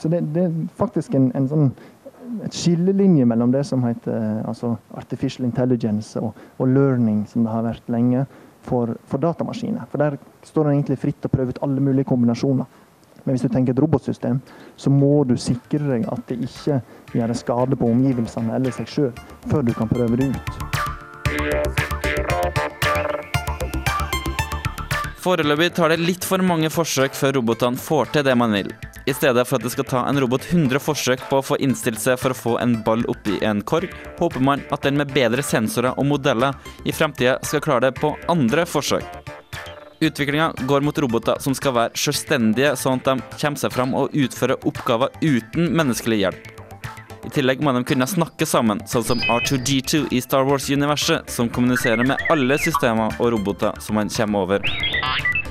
Så 0.00 0.08
det, 0.08 0.24
det 0.34 0.48
er 0.48 0.56
faktisk 0.80 1.14
en, 1.14 1.30
en 1.36 1.50
sånn 1.50 1.68
et 2.44 2.56
skillelinje 2.56 3.26
mellom 3.28 3.52
det 3.52 3.62
som 3.68 3.84
heter 3.84 4.40
altså 4.48 4.74
artificial 4.98 5.46
intelligence 5.46 6.18
og, 6.20 6.32
og 6.58 6.68
learning, 6.68 7.22
som 7.30 7.44
det 7.44 7.52
har 7.52 7.66
vært 7.68 7.92
lenge, 7.92 8.24
for, 8.64 8.94
for 9.08 9.22
datamaskiner. 9.22 9.86
For 9.90 10.02
der 10.02 10.16
står 10.46 10.68
det 10.68 10.74
egentlig 10.74 10.98
fritt 11.02 11.20
til 11.20 11.30
å 11.30 11.36
prøve 11.36 11.54
ut 11.54 11.62
alle 11.66 11.84
mulige 11.84 12.08
kombinasjoner. 12.08 12.80
Men 13.24 13.32
hvis 13.32 13.44
du 13.46 13.48
tenker 13.48 13.72
et 13.72 13.80
robotsystem, 13.80 14.40
så 14.76 14.90
må 14.92 15.24
du 15.24 15.36
sikre 15.40 15.80
deg 15.86 16.04
at 16.12 16.26
det 16.28 16.42
ikke 16.44 16.80
gjør 17.16 17.32
skade 17.38 17.78
på 17.80 17.88
omgivelsene 17.88 18.52
eller 18.58 18.74
seg 18.76 18.90
sjøl, 18.90 19.12
før 19.48 19.64
du 19.64 19.72
kan 19.76 19.88
prøve 19.88 20.18
det 20.20 20.28
ut. 20.34 20.44
Foreløpig 25.24 25.70
tar 25.72 25.94
det 25.94 26.02
litt 26.04 26.24
for 26.28 26.44
mange 26.44 26.68
forsøk 26.68 27.16
før 27.16 27.38
robotene 27.38 27.80
får 27.80 28.12
til 28.12 28.26
det 28.28 28.36
man 28.36 28.52
vil. 28.52 28.68
I 29.06 29.12
stedet 29.12 29.44
for 29.48 29.58
at 29.58 29.64
det 29.66 29.72
skal 29.74 29.84
ta 29.84 30.02
en 30.08 30.20
robot 30.20 30.46
100 30.48 30.80
forsøk 30.80 31.26
på 31.28 31.38
å 31.38 31.44
få 31.44 31.58
innstilt 31.60 32.00
seg 32.00 32.16
for 32.20 32.32
å 32.32 32.38
få 32.38 32.54
en 32.62 32.78
ball 32.86 33.04
oppi 33.12 33.36
en 33.44 33.60
korg, 33.60 33.92
håper 34.16 34.40
man 34.40 34.64
at 34.72 34.86
den 34.86 34.96
med 34.96 35.12
bedre 35.12 35.44
sensorer 35.44 35.92
og 35.98 36.08
modeller 36.08 36.56
i 36.88 36.94
fremtida 36.94 37.36
skal 37.44 37.60
klare 37.64 37.90
det 37.90 37.98
på 38.00 38.14
andre 38.32 38.64
forsøk. 38.64 39.04
Utviklinga 40.04 40.50
går 40.68 40.80
mot 40.84 40.98
roboter 40.98 41.38
som 41.40 41.54
skal 41.56 41.76
være 41.76 42.00
selvstendige, 42.00 42.72
sånn 42.80 43.00
at 43.02 43.10
de 43.10 43.38
kommer 43.40 43.60
seg 43.60 43.76
fram 43.76 43.94
og 43.96 44.16
utfører 44.16 44.64
oppgaver 44.68 45.12
uten 45.20 45.68
menneskelig 45.76 46.20
hjelp. 46.24 46.50
I 47.24 47.30
tillegg 47.32 47.62
må 47.64 47.72
de 47.72 47.84
kunne 47.88 48.08
snakke 48.08 48.48
sammen, 48.48 48.82
sånn 48.88 49.04
som 49.04 49.22
R2G2 49.32 50.06
i 50.12 50.20
Star 50.24 50.44
Wars-universet, 50.48 51.30
som 51.32 51.48
kommuniserer 51.48 52.04
med 52.04 52.20
alle 52.32 52.58
systemer 52.60 53.16
og 53.16 53.32
roboter 53.36 53.80
som 53.84 53.96
man 54.00 54.12
kommer 54.12 54.44
over. 54.44 55.43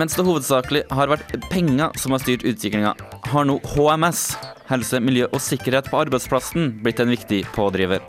Mens 0.00 0.14
det 0.16 0.24
hovedsakelig 0.24 0.86
har 0.88 1.10
vært 1.12 1.34
penger 1.52 1.92
som 2.00 2.14
har 2.14 2.22
styrt 2.22 2.46
utviklinga, 2.48 2.94
har 3.28 3.44
nå 3.44 3.58
HMS, 3.74 4.22
helse, 4.70 5.00
miljø 5.04 5.26
og 5.28 5.42
sikkerhet 5.44 5.90
på 5.92 5.98
arbeidsplassen, 6.06 6.70
blitt 6.80 7.02
en 7.02 7.12
viktig 7.12 7.42
pådriver. 7.52 8.00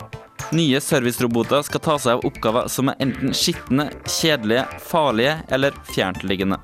Nye 0.56 0.80
serviceroboter 0.80 1.60
skal 1.66 1.82
ta 1.84 1.98
seg 2.00 2.16
av 2.16 2.24
oppgaver 2.28 2.70
som 2.72 2.88
er 2.88 3.04
enten 3.04 3.36
skitne, 3.36 3.90
kjedelige, 4.08 4.64
farlige 4.80 5.36
eller 5.52 5.76
fjerntliggende. 5.92 6.60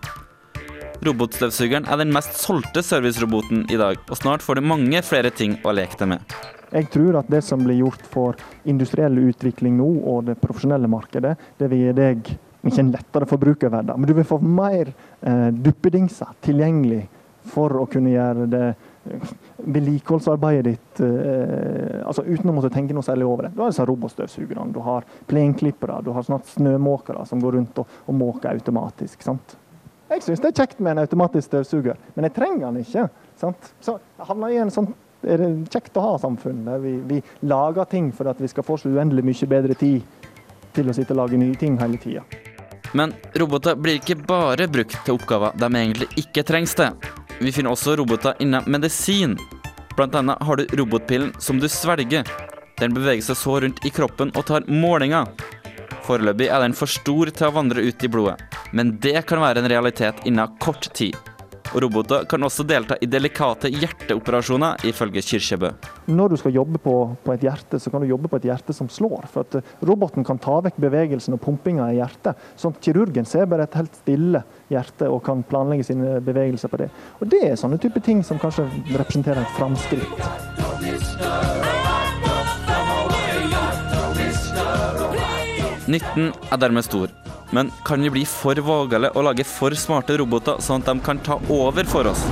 Robotstøvsugeren 1.05 1.89
er 1.89 2.01
den 2.01 2.13
mest 2.17 2.41
solgte 2.41 2.81
serviceroboten 2.85 3.67
i 3.73 3.79
dag, 3.81 4.01
og 4.09 4.17
snart 4.21 4.45
får 4.45 4.57
du 4.57 4.69
mange 4.73 5.05
flere 5.05 5.33
ting 5.33 5.59
å 5.65 5.77
leke 5.77 6.01
deg 6.01 6.15
med. 6.17 6.37
Jeg 6.71 6.89
tror 6.95 7.21
at 7.21 7.29
det 7.33 7.43
som 7.45 7.61
blir 7.65 7.81
gjort 7.83 8.05
for 8.13 8.41
industriell 8.69 9.21
utvikling 9.21 9.77
nå, 9.77 9.89
og 10.01 10.29
det 10.29 10.41
profesjonelle 10.41 10.89
markedet, 10.89 11.37
det 11.61 11.69
vil 11.73 11.89
gi 11.89 11.97
deg 11.99 12.39
ikke 12.69 12.83
en 12.85 12.93
lettere 12.93 13.27
forbrukerhverdag, 13.31 13.97
men 13.97 14.09
du 14.09 14.13
vil 14.17 14.29
få 14.29 14.39
mer 14.45 14.91
eh, 14.91 15.49
duppedingser 15.55 16.35
tilgjengelig 16.45 17.07
for 17.51 17.73
å 17.81 17.87
kunne 17.89 18.13
gjøre 18.13 18.47
det 18.53 18.67
eh, 18.69 19.31
vedlikeholdsarbeidet 19.65 20.67
ditt 20.67 21.01
eh, 21.07 22.03
altså 22.05 22.27
uten 22.27 22.53
å 22.53 22.57
måtte 22.59 22.73
tenke 22.75 22.97
noe 22.97 23.07
særlig 23.07 23.29
over 23.29 23.49
det. 23.49 23.55
Du 23.57 23.65
har 23.65 23.73
disse 23.73 23.87
robotstøvsugerne, 23.89 24.69
du 24.75 24.81
har 24.85 25.09
plenklippere, 25.31 26.03
du 26.05 26.13
har 26.17 26.27
snart 26.27 26.51
snømåkere 26.53 27.25
som 27.29 27.41
går 27.43 27.59
rundt 27.59 27.81
og, 27.81 27.99
og 28.07 28.19
måker 28.21 28.53
automatisk. 28.53 29.25
sant? 29.25 29.57
Jeg 30.11 30.25
syns 30.27 30.43
det 30.43 30.51
er 30.51 30.65
kjekt 30.65 30.81
med 30.83 30.97
en 30.97 31.05
automatisk 31.05 31.49
støvsuger, 31.49 31.99
men 32.17 32.27
jeg 32.27 32.35
trenger 32.37 32.67
den 32.67 32.83
ikke. 32.83 33.07
sant? 33.41 33.73
Så 33.81 33.97
jeg 34.01 34.27
havner 34.29 34.53
i 34.53 34.61
en 34.61 34.75
sånn 34.75 34.91
er 35.21 35.37
det 35.37 35.51
kjekt 35.69 35.99
å 36.01 36.05
ha 36.05 36.13
samfunn 36.21 36.63
der 36.65 36.81
vi, 36.81 36.95
vi 37.05 37.19
lager 37.45 37.85
ting 37.89 38.09
for 38.17 38.31
at 38.31 38.41
vi 38.41 38.49
skal 38.49 38.65
få 38.65 38.79
så 38.81 38.89
uendelig 38.89 39.27
mye 39.27 39.49
bedre 39.51 39.77
tid 39.77 40.29
til 40.75 40.89
å 40.89 40.95
sitte 40.97 41.13
og 41.13 41.25
lage 41.25 41.41
nye 41.41 41.59
ting 41.61 41.77
hele 41.81 42.01
tida. 42.01 42.25
Men 42.93 43.15
roboter 43.39 43.77
blir 43.79 44.01
ikke 44.01 44.19
bare 44.27 44.67
brukt 44.71 44.97
til 45.07 45.15
oppgaver 45.15 45.55
de 45.61 45.71
egentlig 45.71 46.09
ikke 46.21 46.45
trengs 46.47 46.75
til. 46.79 46.97
Vi 47.41 47.53
finner 47.55 47.73
også 47.73 47.95
roboter 48.01 48.39
innen 48.43 48.67
medisin. 48.71 49.37
Blant 49.97 50.17
annet 50.19 50.43
har 50.43 50.59
du 50.59 50.77
robotpillen 50.81 51.33
som 51.39 51.61
du 51.61 51.69
svelger. 51.71 52.27
Den 52.81 52.95
beveger 52.97 53.23
seg 53.25 53.39
så 53.39 53.59
rundt 53.63 53.83
i 53.85 53.93
kroppen 53.95 54.33
og 54.35 54.47
tar 54.49 54.67
målinger. 54.69 55.29
Foreløpig 56.07 56.49
er 56.49 56.65
den 56.65 56.75
for 56.77 56.91
stor 56.91 57.31
til 57.31 57.49
å 57.49 57.55
vandre 57.55 57.85
ut 57.85 58.05
i 58.05 58.11
blodet, 58.11 58.41
men 58.73 58.97
det 59.05 59.21
kan 59.29 59.43
være 59.43 59.63
en 59.63 59.71
realitet 59.71 60.25
innen 60.27 60.57
kort 60.63 60.89
tid. 60.97 61.17
Roboter 61.75 62.25
kan 62.25 62.43
også 62.43 62.65
delta 62.67 62.97
i 63.01 63.07
delikate 63.07 63.71
hjerteoperasjoner, 63.71 64.83
ifølge 64.91 65.23
Kirkjebø. 65.23 65.71
Når 66.11 66.33
du 66.33 66.37
skal 66.41 66.55
jobbe 66.57 66.81
på, 66.83 66.95
på 67.23 67.35
et 67.35 67.45
hjerte, 67.47 67.79
så 67.79 67.93
kan 67.93 68.03
du 68.03 68.09
jobbe 68.11 68.31
på 68.31 68.41
et 68.41 68.49
hjerte 68.51 68.75
som 68.75 68.89
slår. 68.91 69.29
For 69.31 69.47
at 69.47 69.61
eh, 69.61 69.75
roboten 69.87 70.27
kan 70.27 70.41
ta 70.43 70.59
vekk 70.67 70.81
bevegelsen 70.83 71.37
og 71.37 71.43
pumpinga 71.45 71.87
i 71.93 72.01
hjertet. 72.01 72.39
Sånn 72.59 72.75
at 72.75 72.83
kirurgen 72.83 73.29
ser 73.29 73.47
bare 73.51 73.69
et 73.69 73.79
helt 73.79 73.95
stille 74.03 74.43
hjerte 74.73 75.11
og 75.11 75.23
kan 75.27 75.45
planlegge 75.47 75.87
sine 75.93 76.19
bevegelser 76.27 76.73
på 76.73 76.83
det. 76.83 76.91
Og 77.21 77.31
det 77.31 77.45
er 77.53 77.61
sånne 77.61 77.79
type 77.83 78.03
ting 78.03 78.25
som 78.27 78.41
kanskje 78.43 78.67
representerer 78.91 79.45
et 79.45 79.55
framskritt. 79.59 80.11
Nytten 85.91 86.31
er 86.51 86.59
dermed 86.63 86.87
stor. 86.87 87.11
Men 87.53 87.71
kan 87.85 88.03
vi 88.03 88.11
bli 88.11 88.25
for 88.27 88.55
vågale 88.63 89.11
og 89.11 89.25
lage 89.27 89.45
for 89.45 89.75
smarte 89.75 90.15
roboter, 90.21 90.61
sånn 90.63 90.85
at 90.85 90.91
de 90.93 91.03
kan 91.03 91.19
ta 91.27 91.41
over 91.51 91.89
for 91.91 92.07
oss? 92.07 92.23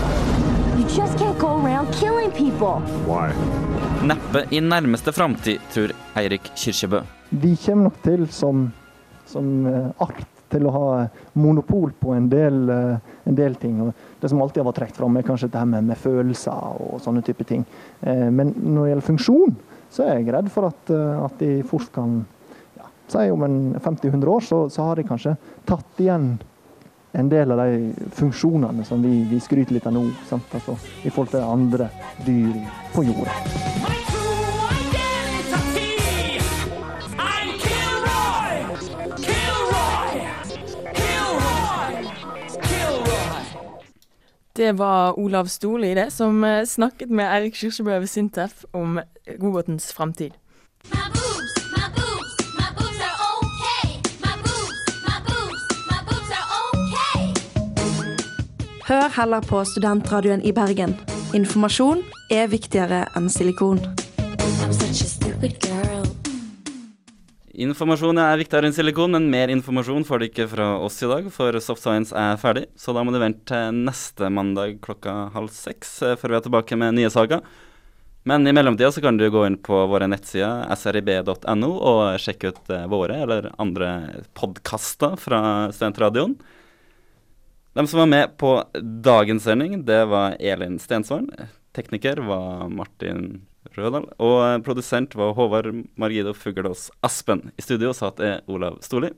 Neppe 4.07 4.45
i 4.55 4.61
nærmeste 4.63 5.13
framtid, 5.13 5.65
tror 5.75 5.95
Eirik 6.21 6.53
Kyrkjebø. 6.55 7.03
Vi 7.31 7.57
kommer 7.65 7.89
nok 7.89 7.99
til 8.07 8.29
som, 8.31 8.69
som 9.27 9.51
eh, 9.67 9.91
art 10.07 10.23
til 10.49 10.65
å 10.65 10.73
ha 10.73 10.87
monopol 11.37 11.91
på 11.99 12.15
en 12.15 12.31
del, 12.31 12.63
eh, 12.71 13.19
en 13.27 13.37
del 13.43 13.59
ting. 13.59 13.83
Og 13.85 14.23
det 14.23 14.31
som 14.31 14.41
alltid 14.41 14.63
har 14.63 14.71
vært 14.71 14.81
trukket 14.85 15.03
fram, 15.03 15.19
er 15.19 15.27
kanskje 15.27 15.51
dette 15.51 15.67
med, 15.75 15.91
med 15.91 15.99
følelser 15.99 16.79
og 16.79 17.03
sånne 17.05 17.27
type 17.27 17.45
ting. 17.49 17.67
Eh, 18.07 18.29
Men 18.31 18.55
når 18.55 18.85
det 18.85 18.91
gjelder 18.95 19.11
funksjon, 19.11 19.59
så 19.91 20.07
er 20.07 20.21
jeg 20.21 20.31
redd 20.33 20.49
for 20.55 20.71
at, 20.71 20.91
at 20.95 21.39
de 21.43 21.63
fort 21.67 21.91
kan 21.91 22.21
Si 23.09 23.31
om 23.31 23.75
50-100 23.81 24.27
år, 24.27 24.41
så, 24.41 24.71
så 24.71 24.83
har 24.83 24.97
de 24.97 25.07
kanskje 25.09 25.37
tatt 25.65 26.01
igjen 26.03 26.35
en 27.13 27.29
del 27.29 27.53
av 27.55 27.63
de 27.65 28.09
funksjonene 28.13 28.85
som 28.85 29.03
vi, 29.03 29.23
vi 29.31 29.41
skryter 29.41 29.79
litt 29.79 29.89
av 29.89 29.97
nå, 29.97 30.05
sant? 30.29 30.53
Altså, 30.55 30.77
i 31.03 31.11
forhold 31.11 31.33
til 31.33 31.47
andre 31.47 31.89
dyr 32.27 32.61
på 32.93 33.07
jorda. 33.09 33.33
Det 44.59 44.73
var 44.75 45.19
Olav 45.19 45.47
Storli 45.47 45.93
det, 45.95 46.11
som 46.11 46.45
eh, 46.45 46.65
snakket 46.67 47.11
med 47.15 47.31
Eirik 47.31 47.55
Kyrkjebø 47.55 48.01
ved 48.03 48.11
Sintef 48.11 48.65
om 48.75 48.99
robotens 49.39 49.93
framtid. 49.95 50.35
Hør 58.89 59.11
heller 59.13 59.45
på 59.45 59.59
Studentradioen 59.69 60.41
i 60.49 60.49
Bergen. 60.57 60.95
Informasjon 61.37 61.99
er 62.33 62.47
viktigere 62.49 63.03
enn 63.19 63.27
silikon. 63.29 63.83
Informasjon 67.53 68.21
er 68.23 68.41
viktigere 68.41 68.71
enn 68.71 68.73
silikon, 68.73 69.13
men 69.13 69.27
mer 69.29 69.53
informasjon 69.53 70.07
får 70.09 70.23
du 70.23 70.27
ikke 70.31 70.47
fra 70.55 70.71
oss 70.81 70.97
i 71.05 71.11
dag, 71.11 71.29
for 71.35 71.61
Soft 71.61 71.85
Science 71.85 72.17
er 72.17 72.41
ferdig. 72.41 72.65
Så 72.81 72.97
da 72.97 73.05
må 73.05 73.13
du 73.13 73.21
vente 73.21 73.45
til 73.53 73.83
neste 73.85 74.31
mandag 74.33 74.79
klokka 74.87 75.19
halv 75.37 75.53
seks 75.53 75.91
eh, 76.09 76.17
før 76.17 76.33
vi 76.33 76.39
er 76.39 76.47
tilbake 76.47 76.79
med 76.81 76.97
nye 76.97 77.11
saker. 77.13 77.43
Men 78.25 78.49
i 78.49 78.55
mellomtida 78.57 78.89
så 78.89 79.05
kan 79.05 79.21
du 79.21 79.27
gå 79.29 79.43
inn 79.51 79.59
på 79.61 79.83
våre 79.93 80.09
nettsider 80.09 80.65
srib.no 80.81 81.75
og 81.77 82.17
sjekke 82.25 82.55
ut 82.55 82.73
eh, 82.73 82.89
våre 82.89 83.21
eller 83.27 83.51
andre 83.61 83.99
podkaster 84.33 85.21
fra 85.21 85.43
Studentradioen. 85.77 86.39
De 87.75 87.87
som 87.87 87.99
var 87.99 88.07
med 88.07 88.37
på 88.41 88.53
dagens 89.05 89.45
sending, 89.45 89.85
det 89.85 90.05
var 90.11 90.37
Elin 90.41 90.79
Stensvaren. 90.79 91.31
Tekniker 91.77 92.17
var 92.27 92.69
Martin 92.69 93.47
Rødal. 93.77 94.09
Og 94.19 94.65
produsent 94.65 95.15
var 95.15 95.35
Håvard 95.37 95.71
Margido 95.95 96.33
Fuglås 96.35 96.89
Aspen. 97.01 97.51
I 97.57 97.63
studio 97.63 97.93
satt 97.95 98.23
jeg 98.25 98.41
Olav 98.51 98.81
Storli. 98.83 99.13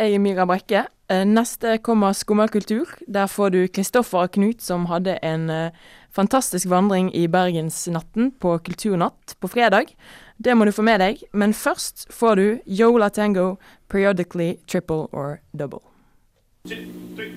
Jeg 0.00 0.14
er 0.16 0.22
Myra 0.22 0.46
Brekke. 0.48 0.86
Eh, 1.12 1.24
Neste 1.28 1.78
kommer 1.84 2.14
Skummakultur. 2.16 2.88
Der 3.08 3.26
får 3.26 3.50
du 3.52 3.60
Kristoffer 3.68 4.24
og 4.24 4.32
Knut 4.36 4.62
som 4.64 4.86
hadde 4.88 5.18
en 5.26 5.50
eh, 5.50 5.76
fantastisk 6.14 6.70
vandring 6.70 7.10
i 7.16 7.26
Bergensnatten 7.28 8.30
på 8.40 8.54
Kulturnatt 8.64 9.36
på 9.40 9.50
fredag. 9.50 9.92
Det 10.38 10.56
må 10.56 10.64
du 10.64 10.72
få 10.72 10.86
med 10.86 11.02
deg, 11.02 11.20
men 11.36 11.52
først 11.52 12.06
får 12.14 12.40
du 12.40 12.46
Yola 12.64 13.10
Tango, 13.10 13.58
periodically 13.88 14.56
triple 14.66 15.08
or 15.12 15.40
double. 15.52 15.89
Chích, 16.68 16.78
tuyệt, 17.16 17.30